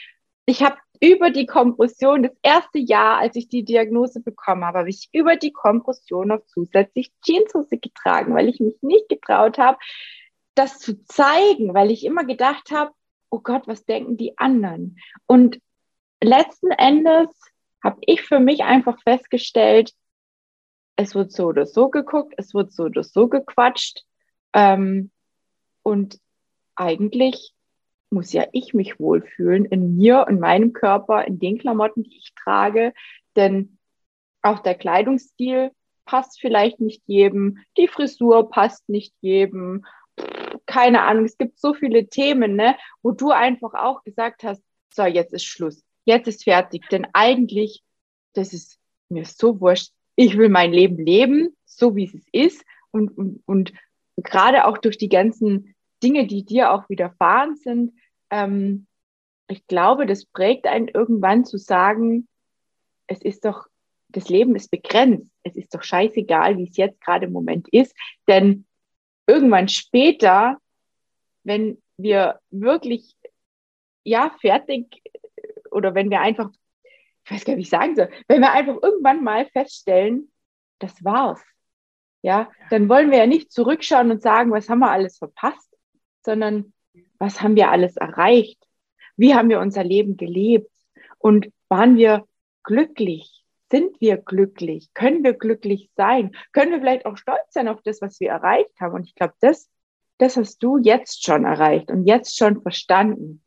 [0.47, 4.91] ich habe über die Kompression, das erste Jahr, als ich die Diagnose bekommen habe, habe
[4.91, 9.79] ich über die Kompression noch zusätzlich Jeanshose getragen, weil ich mich nicht getraut habe,
[10.55, 12.93] das zu zeigen, weil ich immer gedacht habe,
[13.31, 14.99] oh Gott, was denken die anderen?
[15.27, 15.61] Und
[16.23, 17.29] letzten Endes
[17.83, 19.93] habe ich für mich einfach festgestellt,
[20.97, 24.05] es wird so oder so geguckt, es wird so oder so gequatscht.
[24.55, 25.11] Ähm,
[25.83, 26.19] und
[26.75, 27.53] eigentlich
[28.11, 32.35] muss ja ich mich wohlfühlen in mir und meinem Körper, in den Klamotten, die ich
[32.35, 32.93] trage.
[33.35, 33.79] Denn
[34.43, 35.73] auch der Kleidungsstil
[36.05, 39.85] passt vielleicht nicht jedem, die Frisur passt nicht jedem.
[40.65, 45.05] Keine Ahnung, es gibt so viele Themen, ne, wo du einfach auch gesagt hast, so,
[45.05, 47.83] jetzt ist Schluss, jetzt ist fertig, denn eigentlich,
[48.33, 52.65] das ist mir so wurscht, ich will mein Leben leben, so wie es ist.
[52.91, 53.73] Und, und, und
[54.17, 57.93] gerade auch durch die ganzen Dinge, die dir auch widerfahren sind,
[58.31, 58.87] ähm,
[59.49, 62.29] ich glaube, das prägt einen irgendwann zu sagen,
[63.07, 63.67] es ist doch,
[64.09, 65.31] das Leben ist begrenzt.
[65.43, 67.95] Es ist doch scheißegal, wie es jetzt gerade im Moment ist,
[68.27, 68.67] denn
[69.27, 70.59] irgendwann später,
[71.45, 73.17] wenn wir wirklich
[74.05, 75.03] ja fertig
[75.71, 76.51] oder wenn wir einfach,
[77.25, 80.31] ich weiß gar nicht, wie ich sagen soll, wenn wir einfach irgendwann mal feststellen,
[80.79, 81.43] das war's.
[82.23, 85.66] Ja, dann wollen wir ja nicht zurückschauen und sagen, was haben wir alles verpasst,
[86.27, 86.75] sondern
[87.19, 88.63] was haben wir alles erreicht?
[89.17, 90.71] Wie haben wir unser Leben gelebt?
[91.19, 92.27] Und waren wir
[92.63, 93.37] glücklich?
[93.71, 94.93] sind wir glücklich?
[94.95, 96.37] Können wir glücklich sein?
[96.53, 98.95] Können wir vielleicht auch stolz sein auf das, was wir erreicht haben?
[98.95, 99.69] Und ich glaube, das,
[100.19, 103.43] das hast du jetzt schon erreicht und jetzt schon verstanden.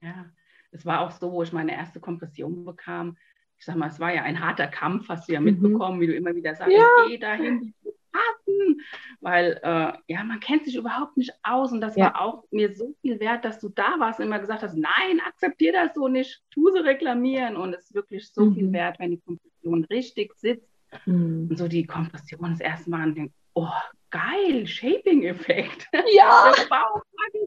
[0.00, 0.26] Ja,
[0.70, 3.16] es war auch so, wo ich meine erste Kompression bekam.
[3.58, 5.46] Ich sag mal, es war ja ein harter Kampf, hast du ja mhm.
[5.46, 6.00] mitbekommen, mhm.
[6.02, 6.86] wie du immer wieder sagst, ja.
[7.08, 7.74] geh dahin,
[8.12, 8.80] hatten,
[9.20, 12.06] weil äh, ja, man kennt sich überhaupt nicht aus und das ja.
[12.06, 15.20] war auch mir so viel wert, dass du da warst und immer gesagt hast, nein,
[15.26, 18.54] akzeptier das so nicht, tu sie reklamieren und es ist wirklich so mhm.
[18.54, 20.68] viel wert, wenn die Kompression richtig sitzt
[21.06, 21.48] mhm.
[21.50, 23.68] und so die Kompression das erste Mal denkt, oh,
[24.10, 25.88] geil, Shaping-Effekt.
[26.12, 26.52] Ja.
[26.56, 27.02] Der Bauch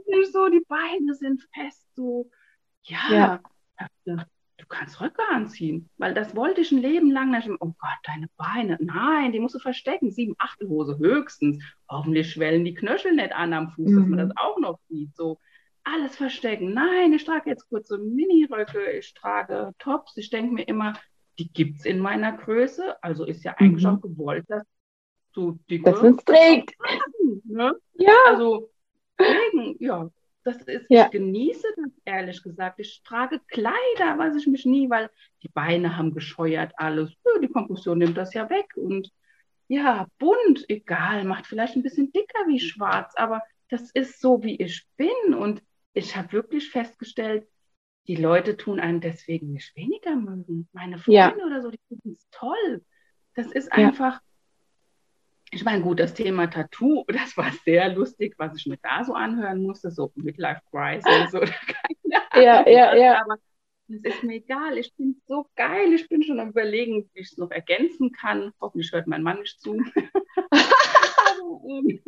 [0.06, 2.30] ist so, die Beine sind fest, so,
[2.84, 3.40] ja.
[4.06, 4.26] ja
[4.62, 7.50] du kannst Röcke anziehen, weil das wollte ich ein Leben lang nicht.
[7.60, 11.64] Oh Gott, deine Beine, nein, die musst du verstecken, sieben Achtelhose höchstens.
[11.90, 13.96] Hoffentlich schwellen die Knöchel nicht an am Fuß, mhm.
[13.96, 14.30] dass man mhm.
[14.30, 15.16] das auch noch sieht.
[15.16, 15.40] So
[15.84, 16.74] alles verstecken.
[16.74, 20.16] Nein, ich trage jetzt kurze Mini-Röcke, ich trage Tops.
[20.18, 20.94] Ich denke mir immer,
[21.40, 23.90] die gibt es in meiner Größe, also ist ja eigentlich mhm.
[23.90, 24.64] auch gewollt, dass
[25.34, 26.76] du die es trägt.
[27.46, 27.74] Ne?
[27.94, 28.14] Ja.
[28.28, 28.70] Also,
[29.18, 30.10] deswegen, ja,
[30.44, 31.06] das ist, ja.
[31.06, 32.80] ich genieße das ehrlich gesagt.
[32.80, 35.10] Ich trage Kleider, weiß ich mich nie, weil
[35.44, 37.12] die Beine haben gescheuert alles.
[37.42, 38.76] die Kompression nimmt das ja weg.
[38.76, 39.12] Und
[39.68, 44.58] ja, bunt, egal, macht vielleicht ein bisschen dicker wie schwarz, aber das ist so, wie
[44.58, 45.34] ich bin.
[45.34, 45.62] Und
[45.94, 47.48] ich habe wirklich festgestellt,
[48.08, 50.68] die Leute tun einen deswegen nicht weniger mögen.
[50.74, 51.46] Meine Freunde ja.
[51.46, 52.84] oder so, die finden es toll.
[53.36, 53.88] Das ist ja.
[53.88, 54.20] einfach,
[55.52, 59.14] ich meine, gut, das Thema Tattoo, das war sehr lustig, was ich mir da so
[59.14, 61.48] anhören musste, so Midlife Crisis oder
[62.12, 62.46] keine Ahnung.
[62.46, 63.22] Ja, ja, ja.
[63.22, 63.38] Aber
[63.90, 67.32] Es ist mir egal, ich bin so geil, ich bin schon am überlegen, wie ich
[67.32, 68.54] es noch ergänzen kann.
[68.62, 69.78] Hoffentlich hört mein Mann nicht zu.
[71.68, 72.00] Ähm,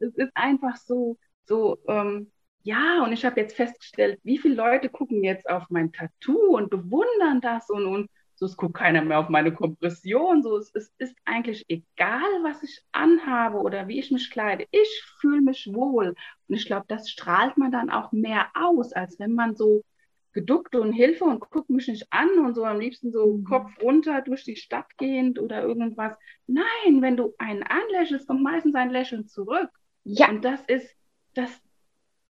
[0.00, 2.30] es ist einfach so, so, ähm,
[2.62, 6.70] ja, und ich habe jetzt festgestellt, wie viele Leute gucken jetzt auf mein Tattoo und
[6.70, 8.10] bewundern das und, und
[8.42, 10.42] so, es guckt keiner mehr auf meine Kompression.
[10.42, 14.66] So, es, es ist eigentlich egal, was ich anhabe oder wie ich mich kleide.
[14.72, 16.16] Ich fühle mich wohl.
[16.48, 19.84] Und ich glaube, das strahlt man dann auch mehr aus, als wenn man so
[20.32, 23.44] geduckt und Hilfe und guckt mich nicht an und so am liebsten so mhm.
[23.44, 26.16] Kopf runter durch die Stadt gehend oder irgendwas.
[26.48, 29.70] Nein, wenn du einen anlächelst, kommt meistens ein Lächeln zurück.
[30.02, 30.28] Ja.
[30.28, 30.96] Und das ist,
[31.34, 31.62] das,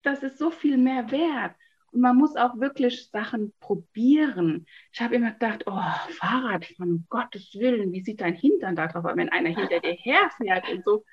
[0.03, 1.57] das ist so viel mehr wert.
[1.95, 4.67] Und man muss auch wirklich Sachen probieren.
[4.93, 5.81] Ich habe immer gedacht, oh,
[6.11, 9.93] Fahrradfahren, um Gottes Willen, wie sieht dein Hintern da drauf aus, wenn einer hinter dir
[9.93, 11.05] herfährt und so.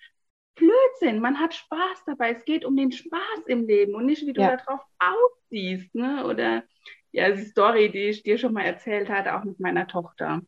[0.55, 2.31] Blödsinn, man hat Spaß dabei.
[2.31, 4.57] Es geht um den Spaß im Leben und nicht, wie du ja.
[4.57, 5.93] darauf aussiehst.
[5.93, 6.25] Ne?
[6.25, 6.63] Oder
[7.11, 10.41] ja, die Story, die ich dir schon mal erzählt hatte, auch mit meiner Tochter.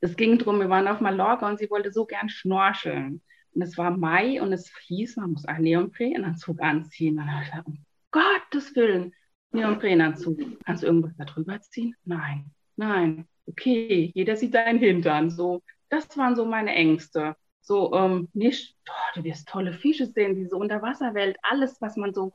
[0.00, 3.20] Es ging darum, wir waren auf Mallorca und sie wollte so gern schnorcheln.
[3.52, 7.18] Und es war Mai und es hieß, man muss einen Neoprenanzug anziehen.
[7.18, 9.12] Und dann habe ich gesagt, um Gottes Willen,
[9.52, 10.38] Neoprenanzug.
[10.64, 11.94] Kannst du irgendwas da drüber ziehen?
[12.04, 13.26] Nein, nein.
[13.46, 15.30] Okay, jeder sieht deinen Hintern.
[15.30, 17.34] So, das waren so meine Ängste.
[17.60, 22.32] So, ähm, nicht, oh, du wirst tolle Fische sehen, diese Unterwasserwelt, alles, was man so,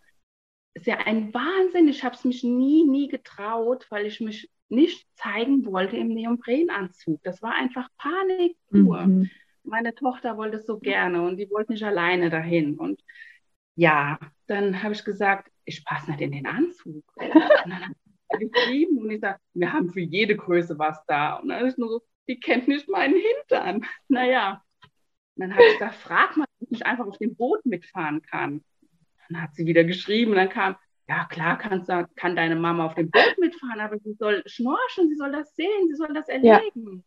[0.75, 1.87] ist ja ein Wahnsinn.
[1.87, 7.21] Ich habe es mich nie, nie getraut, weil ich mich nicht zeigen wollte im Neoprenanzug.
[7.23, 9.01] Das war einfach Panik pur.
[9.01, 9.29] Mhm.
[9.63, 12.77] Meine Tochter wollte es so gerne und die wollte nicht alleine dahin.
[12.77, 13.01] Und
[13.75, 17.03] ja, dann habe ich gesagt, ich passe nicht in den Anzug.
[17.15, 17.95] Und dann hat
[18.39, 21.35] sie geschrieben und ich sage, wir haben für jede Größe was da.
[21.35, 23.85] Und dann ist nur so, die kennt nicht meinen Hintern.
[24.07, 24.63] Naja,
[25.35, 28.63] dann habe ich gesagt, frag mal, ob ich einfach auf dem Boot mitfahren kann.
[29.29, 30.75] Dann hat sie wieder geschrieben und dann kam,
[31.07, 35.15] ja klar kannst, kann deine Mama auf dem Boot mitfahren, aber sie soll schnorcheln, sie
[35.15, 37.03] soll das sehen, sie soll das erleben.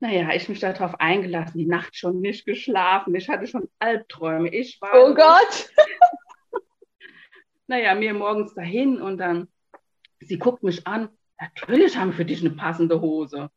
[0.00, 0.08] Ja.
[0.08, 4.48] Naja, ich mich darauf eingelassen, die Nacht schon nicht geschlafen, ich hatte schon Albträume.
[4.48, 4.92] Ich war.
[4.94, 5.70] Oh Gott!
[7.66, 9.48] naja, mir morgens dahin und dann,
[10.20, 11.08] sie guckt mich an,
[11.40, 13.50] natürlich haben wir für dich eine passende Hose.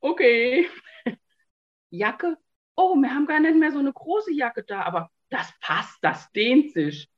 [0.00, 0.68] Okay.
[1.90, 2.36] Jacke,
[2.76, 6.30] oh, wir haben gar nicht mehr so eine große Jacke da, aber das passt, das
[6.32, 7.08] dehnt sich.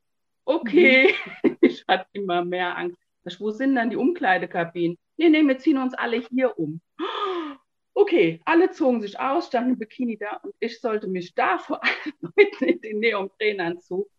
[0.44, 1.14] Okay.
[1.42, 1.56] Mhm.
[1.60, 2.98] Ich hatte immer mehr Angst.
[3.40, 4.96] Wo sind dann die Umkleidekabinen?
[5.16, 6.80] Nee, nee, wir ziehen uns alle hier um.
[7.98, 11.82] Okay, alle zogen sich aus, standen im Bikini da und ich sollte mich da vor
[11.82, 14.10] allem Leuten in den Neoprenanzug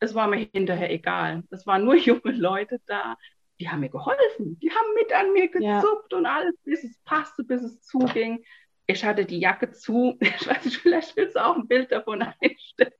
[0.00, 1.42] es war mir hinterher egal.
[1.50, 3.16] Es waren nur junge Leute da,
[3.60, 4.58] die haben mir geholfen.
[4.60, 6.18] Die haben mit an mir gezupft ja.
[6.18, 8.44] und alles, bis es passte, bis es zuging.
[8.86, 10.18] Ich hatte die Jacke zu.
[10.20, 12.92] Ich weiß nicht, vielleicht willst du auch ein Bild davon einstellen.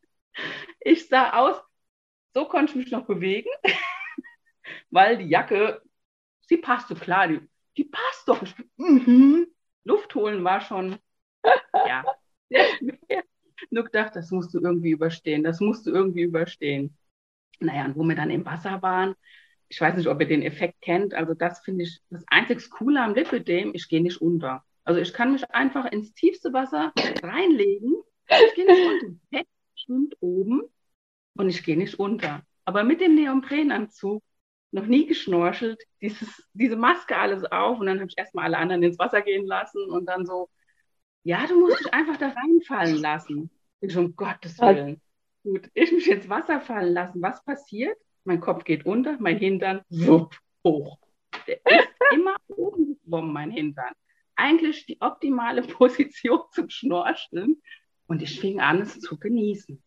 [0.81, 1.61] Ich sah aus,
[2.35, 3.51] so konnte ich mich noch bewegen,
[4.91, 5.83] weil die Jacke,
[6.43, 7.41] sie passte klar, die,
[7.77, 8.43] die passt doch.
[8.77, 9.49] Mhm.
[9.85, 10.99] Luft holen war schon,
[11.87, 12.05] ja,
[12.51, 13.25] sehr schwer
[13.71, 16.97] nur gedacht, das musst du irgendwie überstehen, das musst du irgendwie überstehen.
[17.61, 19.15] Naja, und wo wir dann im Wasser waren,
[19.69, 23.03] ich weiß nicht, ob ihr den Effekt kennt, also das finde ich das einzig Coole
[23.03, 24.65] am Lipidem, ich gehe nicht unter.
[24.85, 26.93] Also ich kann mich einfach ins tiefste Wasser
[27.23, 27.97] reinlegen,
[28.29, 29.19] ich gehe nicht unter.
[29.31, 30.63] Fett schwimmt oben
[31.35, 32.43] und ich gehe nicht unter.
[32.65, 34.23] Aber mit dem Neoprenanzug
[34.71, 38.83] noch nie geschnorchelt, dieses, diese Maske alles auf und dann habe ich erstmal alle anderen
[38.83, 40.49] ins Wasser gehen lassen und dann so,
[41.25, 43.51] ja, du musst dich einfach da reinfallen lassen.
[43.81, 45.01] Ich um Gottes Willen.
[45.43, 47.23] Gut, ich mich ins Wasser fallen lassen.
[47.23, 47.97] Was passiert?
[48.25, 50.99] Mein Kopf geht unter, mein Hintern wupp, hoch.
[51.47, 53.93] Der ist immer oben geschwommen, mein Hintern.
[54.37, 57.63] Eigentlich die optimale Position zum Schnorcheln.
[58.07, 59.83] Und ich fing an, es zu genießen.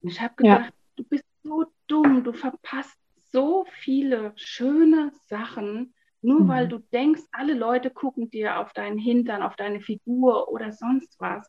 [0.00, 0.72] Und ich habe gedacht, ja.
[0.96, 2.96] du bist so dumm, du verpasst
[3.30, 6.48] so viele schöne Sachen, nur mhm.
[6.48, 11.18] weil du denkst, alle Leute gucken dir auf deinen Hintern, auf deine Figur oder sonst
[11.18, 11.46] was.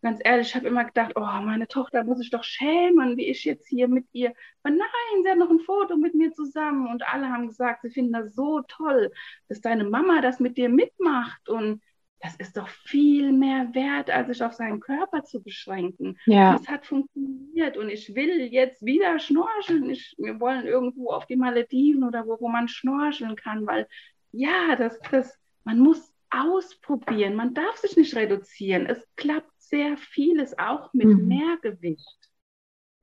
[0.00, 3.44] Ganz ehrlich, ich habe immer gedacht, oh, meine Tochter muss sich doch schämen, wie ich
[3.44, 4.32] jetzt hier mit ihr.
[4.62, 7.90] Aber nein, sie hat noch ein Foto mit mir zusammen und alle haben gesagt, sie
[7.90, 9.10] finden das so toll,
[9.48, 11.82] dass deine Mama das mit dir mitmacht und
[12.20, 16.18] das ist doch viel mehr wert, als sich auf seinen Körper zu beschränken.
[16.26, 16.52] Ja.
[16.52, 19.88] Das hat funktioniert und ich will jetzt wieder schnorcheln.
[19.90, 23.86] Ich, wir wollen irgendwo auf die Malediven oder wo, wo man schnorcheln kann, weil
[24.32, 27.36] ja, das, das, man muss ausprobieren.
[27.36, 28.86] Man darf sich nicht reduzieren.
[28.86, 31.28] Es klappt sehr vieles auch mit mhm.
[31.28, 32.30] Mehrgewicht.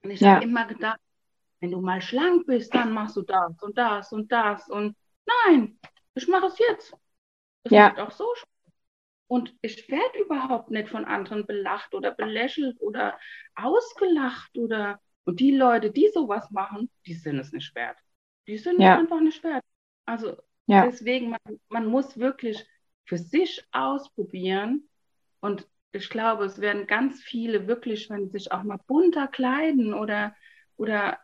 [0.03, 0.35] Und ich ja.
[0.35, 0.99] habe immer gedacht,
[1.61, 4.67] wenn du mal schlank bist, dann machst du das und das und das.
[4.69, 5.79] Und nein,
[6.15, 6.93] ich mache es jetzt.
[7.63, 7.89] Es ja.
[7.89, 8.54] macht auch so Spaß.
[9.28, 13.17] Und ich werde überhaupt nicht von anderen belacht oder belächelt oder
[13.55, 17.97] ausgelacht oder und die Leute, die sowas machen, die sind es nicht wert.
[18.47, 18.97] Die sind ja.
[18.97, 19.63] einfach nicht wert.
[20.05, 20.86] Also ja.
[20.86, 22.65] deswegen, man, man muss wirklich
[23.05, 24.88] für sich ausprobieren.
[25.39, 29.93] Und ich glaube, es werden ganz viele wirklich, wenn sie sich auch mal bunter kleiden
[29.93, 30.36] oder,
[30.78, 31.17] oder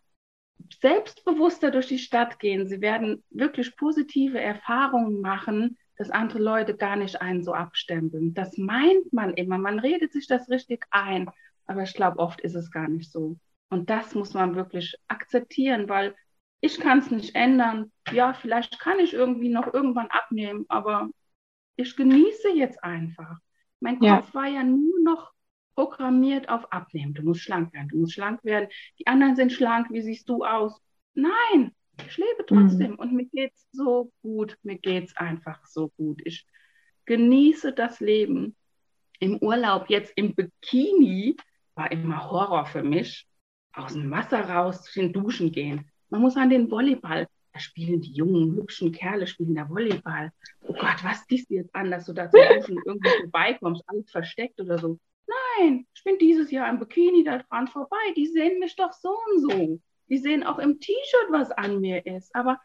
[0.80, 6.96] selbstbewusster durch die Stadt gehen, sie werden wirklich positive Erfahrungen machen, dass andere Leute gar
[6.96, 8.34] nicht einen so abstempeln.
[8.34, 9.58] Das meint man immer.
[9.58, 11.30] Man redet sich das richtig ein.
[11.66, 13.38] Aber ich glaube, oft ist es gar nicht so.
[13.70, 16.14] Und das muss man wirklich akzeptieren, weil
[16.60, 17.90] ich kann es nicht ändern.
[18.12, 21.08] Ja, vielleicht kann ich irgendwie noch irgendwann abnehmen, aber
[21.76, 23.38] ich genieße jetzt einfach.
[23.80, 24.16] Mein ja.
[24.16, 25.32] Kopf war ja nur noch
[25.74, 27.14] programmiert auf Abnehmen.
[27.14, 28.68] Du musst schlank werden, du musst schlank werden.
[28.98, 30.80] Die anderen sind schlank, wie siehst du aus?
[31.14, 31.74] Nein,
[32.06, 32.98] ich lebe trotzdem mhm.
[32.98, 34.56] und mir geht es so gut.
[34.62, 36.20] Mir geht es einfach so gut.
[36.24, 36.46] Ich
[37.06, 38.56] genieße das Leben.
[39.18, 41.36] Im Urlaub jetzt im Bikini
[41.74, 43.26] war immer Horror für mich.
[43.72, 45.90] Aus dem Wasser raus zu den Duschen gehen.
[46.10, 47.26] Man muss an den Volleyball.
[47.52, 50.32] Da spielen die jungen, hübschen Kerle, spielen da Volleyball.
[50.62, 54.10] Oh Gott, was ziehst du jetzt an, dass du da zu Duschen irgendwie vorbeikommst, alles
[54.10, 54.98] versteckt oder so?
[55.58, 57.96] Nein, ich bin dieses Jahr im Bikini da dran vorbei.
[58.16, 59.80] Die sehen mich doch so und so.
[60.12, 62.34] Die sehen auch im T-Shirt, was an mir ist.
[62.34, 62.60] Aber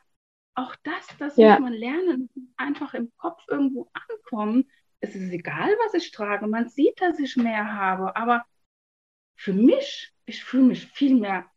[0.54, 1.52] auch das, das ja.
[1.52, 4.70] muss man lernen, einfach im Kopf irgendwo ankommen.
[5.00, 6.46] Es ist egal, was ich trage.
[6.46, 8.18] Man sieht, dass ich mehr habe.
[8.18, 8.46] Aber
[9.36, 11.50] für mich, ich fühle mich viel mehr,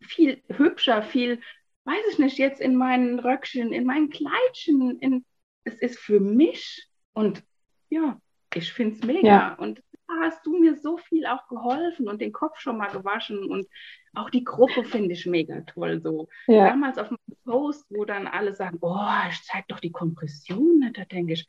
[0.00, 1.40] viel hübscher, viel,
[1.84, 5.00] weiß ich nicht, jetzt in meinen Röckchen, in meinen Kleidchen.
[5.00, 5.24] In,
[5.64, 7.42] es ist für mich und
[7.88, 8.20] ja,
[8.54, 9.26] ich finde es mega.
[9.26, 9.54] Ja.
[9.54, 9.82] Und
[10.20, 13.66] hast du mir so viel auch geholfen und den Kopf schon mal gewaschen und
[14.14, 16.00] auch die Gruppe finde ich mega toll.
[16.02, 16.68] So ja.
[16.68, 21.04] damals auf dem Post, wo dann alle sagen, oh, ich zeig doch die Kompression, da
[21.04, 21.46] denke ich,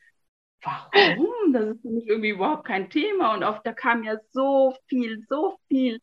[0.62, 1.52] warum?
[1.52, 3.34] Das ist für mich irgendwie überhaupt kein Thema.
[3.34, 6.00] Und oft da kam ja so viel, so viel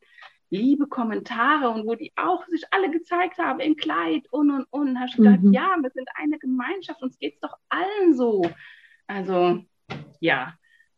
[0.50, 4.98] liebe Kommentare und wo die auch sich alle gezeigt haben in Kleid und und und.
[4.98, 5.52] Hast du gedacht, mhm.
[5.52, 8.42] ja, wir sind eine Gemeinschaft, uns geht es doch allen so.
[9.06, 9.64] Also
[10.20, 10.54] ja,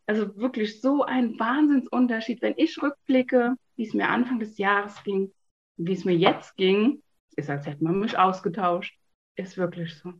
[0.07, 5.31] also wirklich so ein Wahnsinnsunterschied, wenn ich rückblicke, wie es mir Anfang des Jahres ging,
[5.75, 7.03] wie es mir jetzt ging,
[7.35, 8.97] ist, als hätte man mich ausgetauscht.
[9.35, 10.13] Ist wirklich so.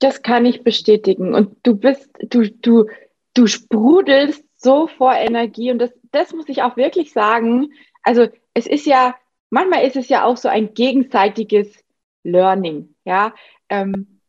[0.00, 1.34] Das kann ich bestätigen.
[1.34, 2.86] Und du bist, du, du,
[3.34, 5.70] du sprudelst so vor Energie.
[5.70, 7.72] Und das, das muss ich auch wirklich sagen.
[8.02, 9.14] Also es ist ja,
[9.50, 11.84] manchmal ist es ja auch so ein gegenseitiges
[12.24, 12.94] Learning.
[13.04, 13.34] Ja,
[13.68, 14.19] ähm,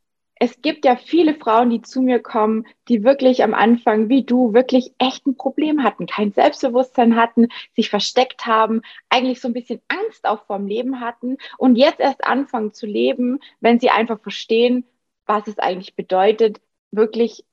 [0.42, 4.56] es gibt ja viele Frauen, die zu mir kommen, die wirklich am Anfang, wie du,
[4.56, 9.82] wirklich echt ein Problem hatten, kein Selbstbewusstsein hatten, sich versteckt haben, eigentlich so ein bisschen
[9.88, 14.84] Angst auch vorm Leben hatten und jetzt erst anfangen zu leben, wenn sie einfach verstehen,
[15.28, 17.46] was es eigentlich bedeutet, wirklich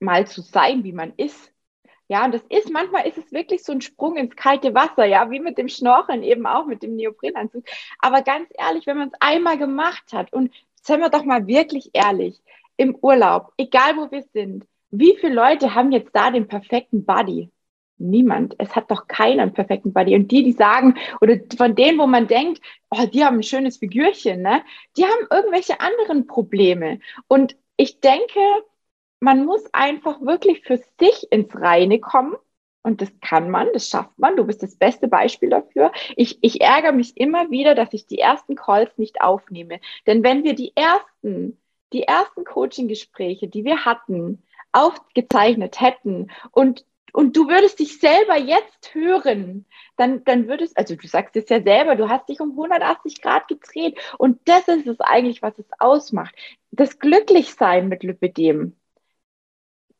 [0.00, 1.52] mal zu sein, wie man ist.
[2.08, 5.30] Ja, und das ist, manchmal ist es wirklich so ein Sprung ins kalte Wasser, ja,
[5.30, 7.64] wie mit dem Schnorcheln, eben auch mit dem Neoprenanzug.
[7.98, 10.50] Aber ganz ehrlich, wenn man es einmal gemacht hat und
[10.88, 12.42] seien wir doch mal wirklich ehrlich,
[12.76, 17.50] im Urlaub, egal wo wir sind, wie viele Leute haben jetzt da den perfekten Body?
[17.98, 18.54] Niemand.
[18.58, 20.14] Es hat doch keiner einen perfekten Body.
[20.14, 22.60] Und die, die sagen, oder von denen, wo man denkt,
[22.90, 24.62] oh, die haben ein schönes Figürchen, ne?
[24.96, 27.00] Die haben irgendwelche anderen Probleme.
[27.26, 28.40] Und ich denke,
[29.20, 32.36] man muss einfach wirklich für sich ins Reine kommen
[32.82, 34.36] und das kann man, das schafft man.
[34.36, 35.92] Du bist das beste Beispiel dafür.
[36.16, 39.80] Ich, ich ärgere mich immer wieder, dass ich die ersten Calls nicht aufnehme.
[40.06, 41.58] Denn wenn wir die ersten,
[41.92, 48.94] die ersten Coaching-Gespräche, die wir hatten, aufgezeichnet hätten und und du würdest dich selber jetzt
[48.94, 49.64] hören,
[49.96, 53.48] dann, dann würdest, also du sagst es ja selber, du hast dich um 180 Grad
[53.48, 56.34] gedreht und das ist es eigentlich, was es ausmacht.
[56.70, 58.76] Das Glücklichsein mit Lipidem,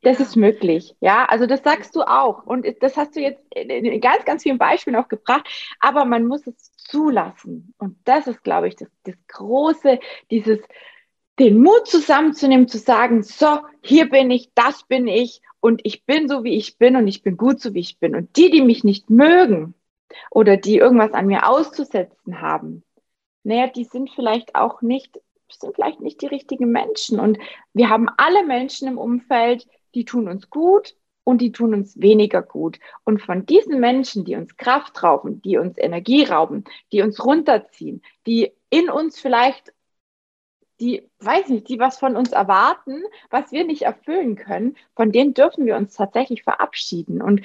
[0.03, 1.25] das ist möglich, ja.
[1.25, 2.45] Also das sagst du auch.
[2.45, 5.47] Und das hast du jetzt in ganz, ganz vielen Beispielen auch gebracht.
[5.81, 7.75] Aber man muss es zulassen.
[7.79, 9.99] Und das ist, glaube ich, das, das Große,
[10.31, 10.61] dieses,
[11.39, 16.29] den Mut zusammenzunehmen, zu sagen, so, hier bin ich, das bin ich und ich bin
[16.29, 18.15] so, wie ich bin und ich bin gut so, wie ich bin.
[18.15, 19.75] Und die, die mich nicht mögen
[20.31, 22.85] oder die irgendwas an mir auszusetzen haben,
[23.43, 25.21] naja, die sind vielleicht auch nicht,
[25.51, 27.19] sind vielleicht nicht die richtigen Menschen.
[27.19, 27.39] Und
[27.73, 32.43] wir haben alle Menschen im Umfeld, die tun uns gut und die tun uns weniger
[32.43, 32.79] gut.
[33.05, 38.03] Und von diesen Menschen, die uns Kraft rauben, die uns Energie rauben, die uns runterziehen,
[38.27, 39.73] die in uns vielleicht
[40.81, 45.35] die, weiß nicht, die was von uns erwarten, was wir nicht erfüllen können, von denen
[45.35, 47.21] dürfen wir uns tatsächlich verabschieden.
[47.21, 47.43] Und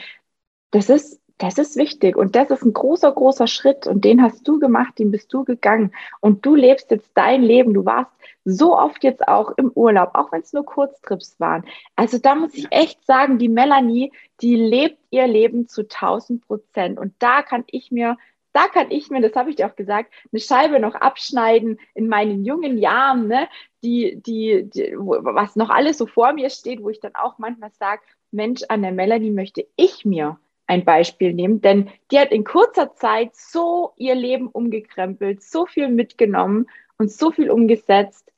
[0.72, 4.48] das ist das ist wichtig und das ist ein großer, großer Schritt und den hast
[4.48, 7.74] du gemacht, den bist du gegangen und du lebst jetzt dein Leben.
[7.74, 8.12] Du warst
[8.46, 11.66] so oft jetzt auch im Urlaub, auch wenn es nur Kurztrips waren.
[11.96, 14.12] Also da muss ich echt sagen, die Melanie,
[14.42, 18.18] die lebt ihr Leben zu 1000 Prozent und da kann ich mir
[18.54, 22.08] da kann ich mir, das habe ich dir auch gesagt, eine Scheibe noch abschneiden in
[22.08, 23.48] meinen jungen Jahren, ne,
[23.84, 27.72] die, die, die was noch alles so vor mir steht, wo ich dann auch manchmal
[27.72, 30.38] sage, Mensch, an der Melanie möchte ich mir
[30.74, 35.88] ein Beispiel nehmen, denn die hat in kurzer Zeit so ihr Leben umgekrempelt, so viel
[35.88, 36.67] mitgenommen
[36.97, 38.32] und so viel umgesetzt.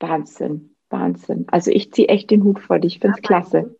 [0.00, 1.46] Wahnsinn, Wahnsinn.
[1.50, 3.76] Also ich ziehe echt den Hut vor dich, ich finde es klasse.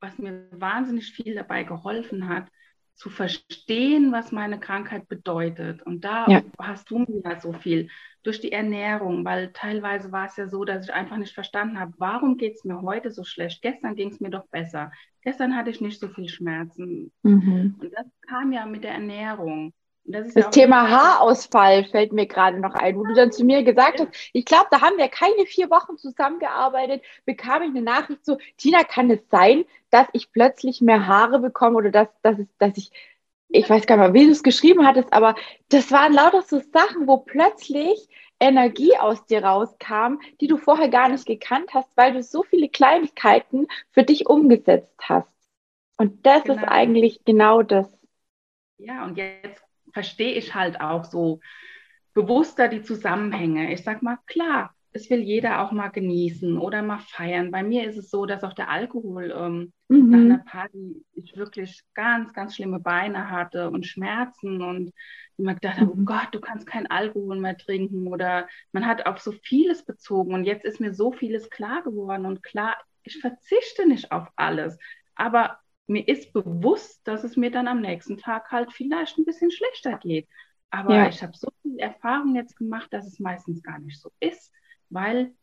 [0.00, 2.46] Was mir wahnsinnig viel dabei geholfen hat,
[2.94, 5.82] zu verstehen, was meine Krankheit bedeutet.
[5.82, 6.42] Und da ja.
[6.58, 7.88] hast du mir so viel
[8.22, 11.92] durch die Ernährung, weil teilweise war es ja so, dass ich einfach nicht verstanden habe,
[11.98, 13.62] warum geht es mir heute so schlecht?
[13.62, 14.92] Gestern ging es mir doch besser.
[15.24, 17.10] Gestern hatte ich nicht so viel Schmerzen.
[17.22, 17.76] Mhm.
[17.80, 19.72] Und das kam ja mit der Ernährung.
[20.06, 23.62] Das, das ja Thema Haarausfall fällt mir gerade noch ein, wo du dann zu mir
[23.62, 28.22] gesagt hast, ich glaube, da haben wir keine vier Wochen zusammengearbeitet, bekam ich eine Nachricht
[28.22, 32.48] so, Tina, kann es sein, dass ich plötzlich mehr Haare bekomme oder dass, dass, es,
[32.58, 32.90] dass ich,
[33.48, 35.36] ich weiß gar nicht mehr, wie du es geschrieben hattest, aber
[35.70, 38.06] das waren lauter so Sachen, wo plötzlich
[38.44, 42.68] Energie aus dir rauskam, die du vorher gar nicht gekannt hast, weil du so viele
[42.68, 45.28] Kleinigkeiten für dich umgesetzt hast.
[45.96, 46.56] Und das genau.
[46.56, 47.90] ist eigentlich genau das.
[48.78, 51.40] Ja, und jetzt verstehe ich halt auch so
[52.12, 53.72] bewusster die Zusammenhänge.
[53.72, 57.50] Ich sag mal, klar, es will jeder auch mal genießen oder mal feiern.
[57.50, 60.10] Bei mir ist es so, dass auch der Alkohol ähm, mhm.
[60.10, 64.92] nach einer Party ich wirklich ganz, ganz schlimme Beine hatte und Schmerzen und
[65.36, 66.04] immer gedacht habe, oh mhm.
[66.04, 70.44] Gott, du kannst keinen Alkohol mehr trinken oder man hat auf so vieles bezogen und
[70.44, 74.78] jetzt ist mir so vieles klar geworden und klar, ich verzichte nicht auf alles,
[75.16, 79.50] aber mir ist bewusst, dass es mir dann am nächsten Tag halt vielleicht ein bisschen
[79.50, 80.28] schlechter geht.
[80.70, 81.08] Aber ja.
[81.08, 84.50] ich habe so viel Erfahrung jetzt gemacht, dass es meistens gar nicht so ist,
[84.94, 85.34] weil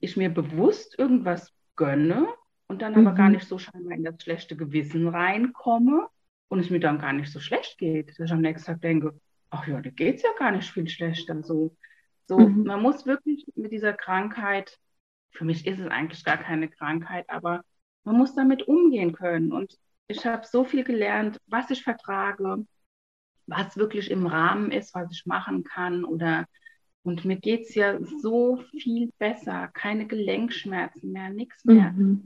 [0.00, 2.26] ich mir bewusst irgendwas gönne
[2.68, 3.06] und dann mhm.
[3.06, 6.08] aber gar nicht so scheinbar in das schlechte Gewissen reinkomme
[6.48, 9.20] und es mir dann gar nicht so schlecht geht, dass ich am nächsten Tag denke,
[9.50, 11.42] ach ja, da geht es ja gar nicht viel schlechter.
[11.42, 11.76] So,
[12.26, 12.64] so mhm.
[12.64, 14.78] man muss wirklich mit dieser Krankheit,
[15.30, 17.62] für mich ist es eigentlich gar keine Krankheit, aber
[18.04, 19.52] man muss damit umgehen können.
[19.52, 19.76] Und
[20.08, 22.64] ich habe so viel gelernt, was ich vertrage,
[23.46, 26.04] was wirklich im Rahmen ist, was ich machen kann.
[26.04, 26.46] Oder
[27.06, 29.70] und mir geht es ja so viel besser.
[29.72, 31.92] Keine Gelenkschmerzen mehr, nichts mehr.
[31.92, 32.24] Mhm.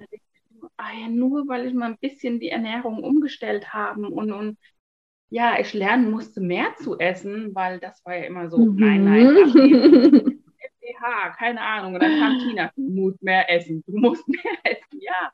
[0.79, 4.59] Ah ja, nur weil ich mal ein bisschen die Ernährung umgestellt habe und, und
[5.29, 8.77] ja, ich lernen musste, mehr zu essen, weil das war ja immer so, mhm.
[8.77, 10.41] nein, nein,
[10.81, 11.95] FDH, keine Ahnung.
[11.95, 15.31] Und dann kam Tina, du musst mehr essen, du musst mehr essen, ja.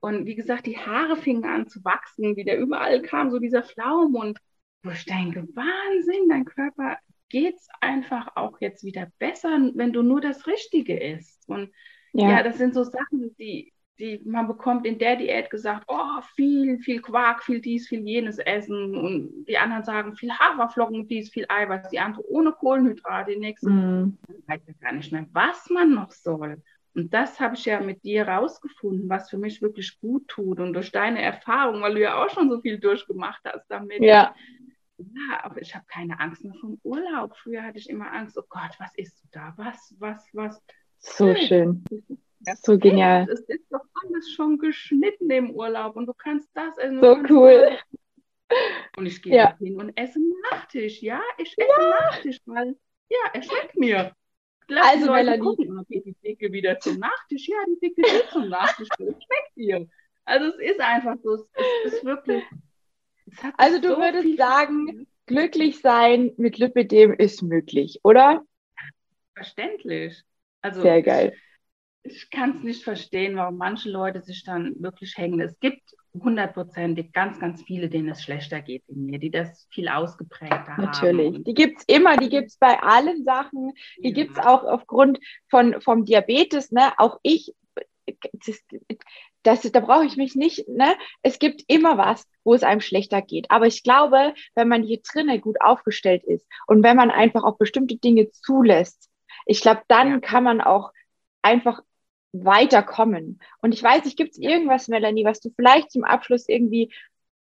[0.00, 4.14] Und wie gesagt, die Haare fingen an zu wachsen, wieder überall kam so dieser Flaum
[4.14, 4.38] und
[4.82, 6.96] wo ich denke, Wahnsinn, dein Körper
[7.28, 11.48] geht es einfach auch jetzt wieder besser, wenn du nur das Richtige isst.
[11.48, 11.70] Und
[12.12, 16.20] ja, ja das sind so Sachen, die, die man bekommt in der Diät gesagt, oh,
[16.34, 18.96] viel, viel Quark, viel dies, viel jenes essen.
[18.96, 21.88] Und die anderen sagen, viel Haferflocken, dies, viel Eiweiß.
[21.90, 23.70] Die andere ohne Kohlenhydrate, die nächste.
[23.70, 24.18] Mm.
[24.46, 26.62] weiß ja gar nicht mehr, was man noch soll.
[26.94, 30.58] Und das habe ich ja mit dir rausgefunden, was für mich wirklich gut tut.
[30.58, 34.02] Und durch deine Erfahrung, weil du ja auch schon so viel durchgemacht hast damit.
[34.02, 34.34] Ja.
[34.98, 37.36] Ja, aber ich habe keine Angst mehr vom Urlaub.
[37.36, 39.52] Früher hatte ich immer Angst, oh Gott, was isst du da?
[39.56, 40.62] Was, was, was?
[40.98, 41.84] So hey, schön.
[42.62, 43.28] so genial.
[43.30, 47.00] Es ist doch alles schon geschnitten im Urlaub und du kannst das essen.
[47.00, 47.78] So cool.
[48.96, 49.56] Und ich gehe ja.
[49.58, 50.20] hin und esse
[50.50, 51.02] Nachtisch.
[51.02, 51.90] Ja, ich esse ja.
[52.00, 52.76] Nachtisch, weil
[53.08, 54.12] ja, er schmeckt mir.
[54.68, 57.48] Lass also, Leute gucken, okay, die Dicke wieder zum Nachtisch.
[57.48, 58.88] Ja, die Dicke geht zum Nachtisch.
[58.88, 59.88] Das schmeckt dir.
[60.24, 61.46] Also es ist einfach so,
[61.84, 62.42] es ist wirklich.
[63.56, 68.42] Also du so würdest sagen, glücklich sein mit Lipidem ist möglich, oder?
[69.34, 70.22] Verständlich.
[70.62, 71.34] Also, Sehr geil.
[72.02, 75.40] Ich kann es nicht verstehen, warum manche Leute sich dann wirklich hängen.
[75.40, 75.82] Es gibt
[76.14, 81.02] hundertprozentig ganz, ganz viele, denen es schlechter geht in mir, die das viel ausgeprägter Natürlich.
[81.02, 81.16] haben.
[81.16, 81.44] Natürlich.
[81.44, 84.14] Die gibt es immer, die gibt es bei allen Sachen, die ja.
[84.14, 85.18] gibt es auch aufgrund
[85.48, 86.70] von, vom Diabetes.
[86.70, 86.92] Ne?
[86.98, 87.54] Auch ich,
[88.46, 88.62] das,
[89.42, 90.94] das, da brauche ich mich nicht, ne?
[91.22, 93.50] Es gibt immer was, wo es einem schlechter geht.
[93.50, 97.58] Aber ich glaube, wenn man hier drinnen gut aufgestellt ist und wenn man einfach auch
[97.58, 99.10] bestimmte Dinge zulässt,
[99.44, 100.20] ich glaube, dann ja.
[100.20, 100.92] kann man auch
[101.42, 101.82] einfach
[102.32, 103.40] weiterkommen.
[103.60, 106.92] Und ich weiß nicht, gibt es irgendwas, Melanie, was du vielleicht zum Abschluss irgendwie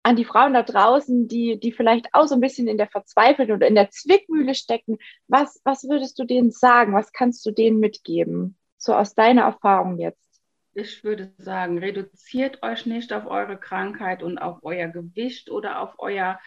[0.03, 3.49] an die Frauen da draußen, die, die vielleicht auch so ein bisschen in der Verzweiflung
[3.49, 6.93] oder in der Zwickmühle stecken, was, was würdest du denen sagen?
[6.93, 8.57] Was kannst du denen mitgeben?
[8.77, 10.32] So aus deiner Erfahrung jetzt.
[10.73, 15.95] Ich würde sagen, reduziert euch nicht auf eure Krankheit und auf euer Gewicht oder auf
[15.99, 16.39] euer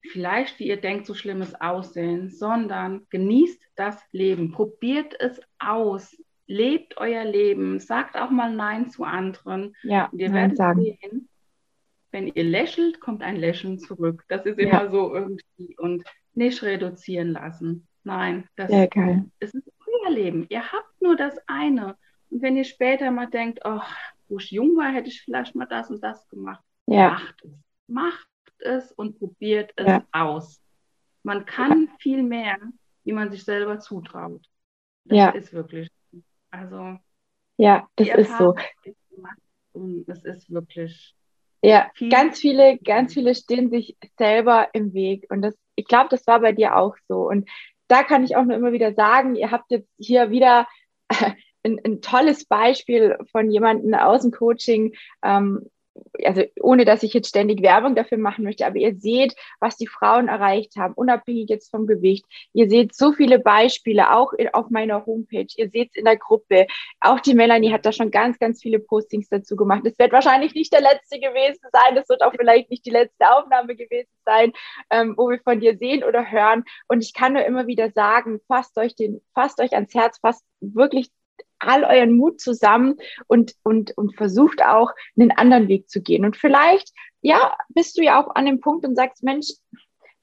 [0.00, 4.52] vielleicht, wie ihr denkt, so schlimmes Aussehen, sondern genießt das Leben.
[4.52, 6.16] Probiert es aus
[6.46, 9.74] lebt euer Leben, sagt auch mal Nein zu anderen.
[9.82, 10.82] Ja, und ihr werdet sagen.
[10.82, 11.28] sehen,
[12.10, 14.24] wenn ihr lächelt, kommt ein Lächeln zurück.
[14.28, 14.90] Das ist immer ja.
[14.90, 17.88] so irgendwie und nicht reduzieren lassen.
[18.04, 19.24] Nein, das Sehr geil.
[19.40, 20.46] ist euer Leben.
[20.50, 21.96] Ihr habt nur das eine.
[22.34, 23.80] Und wenn ihr später mal denkt, oh,
[24.28, 26.64] wo ich jung war, hätte ich vielleicht mal das und das gemacht.
[26.86, 27.10] Ja.
[27.10, 27.50] Macht es.
[27.86, 28.28] Macht
[28.58, 30.04] es und probiert es ja.
[30.10, 30.60] aus.
[31.22, 32.58] Man kann viel mehr,
[33.04, 34.44] wie man sich selber zutraut.
[35.04, 35.28] Das ja.
[35.30, 35.88] ist wirklich.
[36.50, 36.98] Also.
[37.56, 38.56] Ja, das ist so.
[39.72, 41.14] Und das ist wirklich.
[41.62, 45.26] Ja, viel ganz viele, ganz viele stehen sich selber im Weg.
[45.30, 47.28] Und das, ich glaube, das war bei dir auch so.
[47.28, 47.48] Und
[47.86, 50.66] da kann ich auch nur immer wieder sagen, ihr habt jetzt hier wieder
[51.64, 55.68] ein, ein tolles Beispiel von jemandem aus dem Coaching, ähm,
[56.24, 59.86] also ohne dass ich jetzt ständig Werbung dafür machen möchte, aber ihr seht, was die
[59.86, 62.24] Frauen erreicht haben, unabhängig jetzt vom Gewicht.
[62.52, 65.46] Ihr seht so viele Beispiele, auch auf meiner Homepage.
[65.56, 66.66] Ihr seht es in der Gruppe.
[67.00, 69.82] Auch die Melanie hat da schon ganz, ganz viele Postings dazu gemacht.
[69.84, 71.94] Es wird wahrscheinlich nicht der letzte gewesen sein.
[71.94, 74.52] Das wird auch vielleicht nicht die letzte Aufnahme gewesen sein,
[74.90, 76.64] ähm, wo wir von dir sehen oder hören.
[76.88, 80.44] Und ich kann nur immer wieder sagen, fasst euch den, fasst euch ans Herz, fasst
[80.60, 81.10] wirklich
[81.66, 82.96] all euren Mut zusammen
[83.26, 86.24] und, und, und versucht auch einen anderen Weg zu gehen.
[86.24, 86.92] Und vielleicht,
[87.22, 89.48] ja, bist du ja auch an dem Punkt und sagst, Mensch,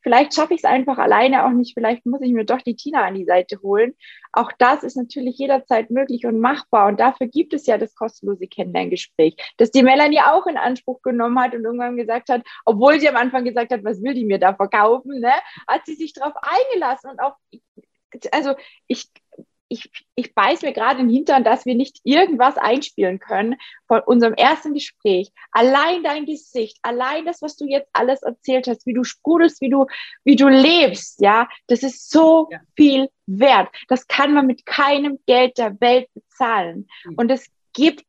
[0.01, 3.03] vielleicht schaffe ich es einfach alleine auch nicht, vielleicht muss ich mir doch die Tina
[3.03, 3.93] an die Seite holen.
[4.33, 6.87] Auch das ist natürlich jederzeit möglich und machbar.
[6.87, 11.39] Und dafür gibt es ja das kostenlose Kennenlerngespräch, das die Melanie auch in Anspruch genommen
[11.39, 14.39] hat und irgendwann gesagt hat, obwohl sie am Anfang gesagt hat, was will die mir
[14.39, 15.33] da verkaufen, ne,
[15.67, 17.35] hat sie sich darauf eingelassen und auch
[18.31, 18.55] also
[18.87, 19.09] ich,
[19.71, 23.55] ich, ich beiß mir gerade in den Hintern, dass wir nicht irgendwas einspielen können
[23.87, 25.31] von unserem ersten Gespräch.
[25.51, 29.69] Allein dein Gesicht, allein das, was du jetzt alles erzählt hast, wie du sprudelst, wie
[29.69, 29.85] du,
[30.25, 32.59] wie du lebst, ja, das ist so ja.
[32.75, 33.69] viel wert.
[33.87, 36.87] Das kann man mit keinem Geld der Welt bezahlen.
[37.05, 37.15] Mhm.
[37.15, 38.05] Und es gibt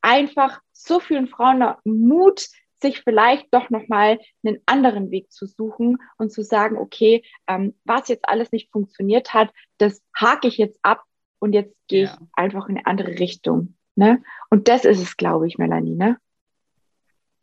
[0.00, 2.48] einfach so vielen Frauen Mut,
[2.86, 8.08] sich vielleicht doch nochmal einen anderen Weg zu suchen und zu sagen, okay, ähm, was
[8.08, 11.02] jetzt alles nicht funktioniert hat, das hake ich jetzt ab
[11.38, 12.14] und jetzt gehe ja.
[12.14, 13.76] ich einfach in eine andere Richtung.
[13.96, 14.22] Ne?
[14.50, 16.18] Und das ist es, glaube ich, Melanie, ne?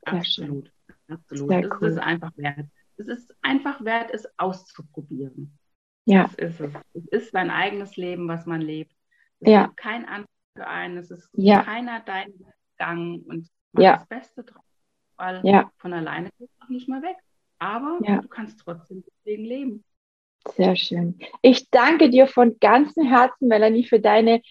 [0.06, 0.72] Absolut.
[1.08, 1.50] Absolut.
[1.50, 1.88] Sehr das cool.
[1.90, 2.68] ist einfach wert.
[2.98, 5.58] Es ist einfach wert, es auszuprobieren.
[6.06, 6.24] Ja.
[6.24, 6.74] Das ist es.
[6.94, 8.94] Es ist sein eigenes Leben, was man lebt.
[9.40, 9.66] Es ja.
[9.66, 10.98] gibt kein Anspruch für einen.
[10.98, 11.64] Es ist ja.
[11.64, 12.34] keiner dein
[12.78, 13.98] Gang und man ja.
[13.98, 14.64] das Beste drauf
[15.18, 15.72] weil ja.
[15.78, 17.18] von alleine geht es auch nicht mehr weg.
[17.60, 18.22] Aber ja.
[18.22, 19.84] du kannst trotzdem deswegen leben.
[20.56, 21.20] Sehr schön.
[21.42, 24.42] Ich danke dir von ganzem Herzen, Melanie, für deine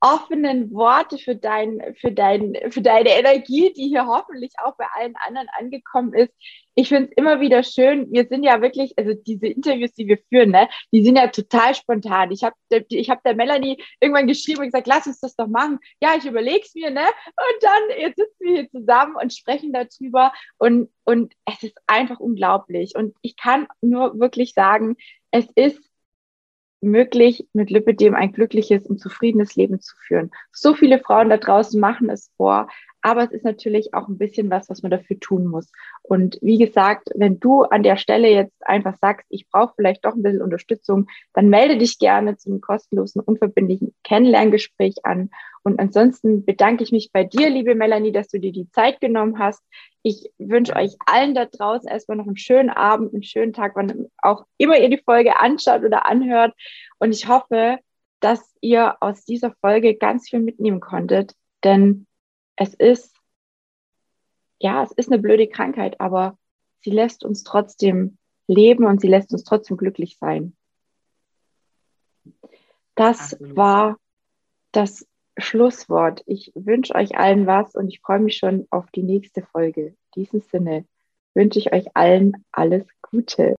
[0.00, 5.14] offenen Worte, für, dein, für, dein, für deine Energie, die hier hoffentlich auch bei allen
[5.26, 6.32] anderen angekommen ist.
[6.74, 8.06] Ich finde es immer wieder schön.
[8.12, 11.74] Wir sind ja wirklich, also diese Interviews, die wir führen, ne, die sind ja total
[11.74, 12.30] spontan.
[12.30, 15.80] Ich habe ich hab der Melanie irgendwann geschrieben und gesagt, lass uns das doch machen.
[16.00, 17.02] Ja, ich überlege es mir, ne?
[17.04, 20.32] Und dann jetzt sitzen wir hier zusammen und sprechen darüber.
[20.58, 22.94] Und, und es ist einfach unglaublich.
[22.94, 24.96] Und ich kann nur wirklich sagen,
[25.32, 25.88] es ist
[26.80, 30.30] möglich, mit Lipidem ein glückliches und zufriedenes Leben zu führen.
[30.52, 32.68] So viele Frauen da draußen machen es vor,
[33.08, 35.72] aber es ist natürlich auch ein bisschen was, was man dafür tun muss.
[36.02, 40.14] Und wie gesagt, wenn du an der Stelle jetzt einfach sagst, ich brauche vielleicht doch
[40.14, 45.30] ein bisschen Unterstützung, dann melde dich gerne zum kostenlosen, unverbindlichen Kennenlerngespräch an.
[45.62, 49.38] Und ansonsten bedanke ich mich bei dir, liebe Melanie, dass du dir die Zeit genommen
[49.38, 49.64] hast.
[50.02, 54.08] Ich wünsche euch allen da draußen erstmal noch einen schönen Abend, einen schönen Tag, wann
[54.18, 56.52] auch immer ihr die Folge anschaut oder anhört.
[56.98, 57.78] Und ich hoffe,
[58.20, 61.32] dass ihr aus dieser Folge ganz viel mitnehmen konntet,
[61.64, 62.06] denn
[62.58, 63.14] es ist,
[64.58, 66.36] ja, es ist eine blöde Krankheit, aber
[66.80, 70.56] sie lässt uns trotzdem leben und sie lässt uns trotzdem glücklich sein.
[72.96, 73.56] Das Absolut.
[73.56, 73.96] war
[74.72, 75.06] das
[75.36, 76.24] Schlusswort.
[76.26, 79.86] Ich wünsche euch allen was und ich freue mich schon auf die nächste Folge.
[79.86, 80.84] In diesem Sinne
[81.34, 83.56] wünsche ich euch allen alles Gute.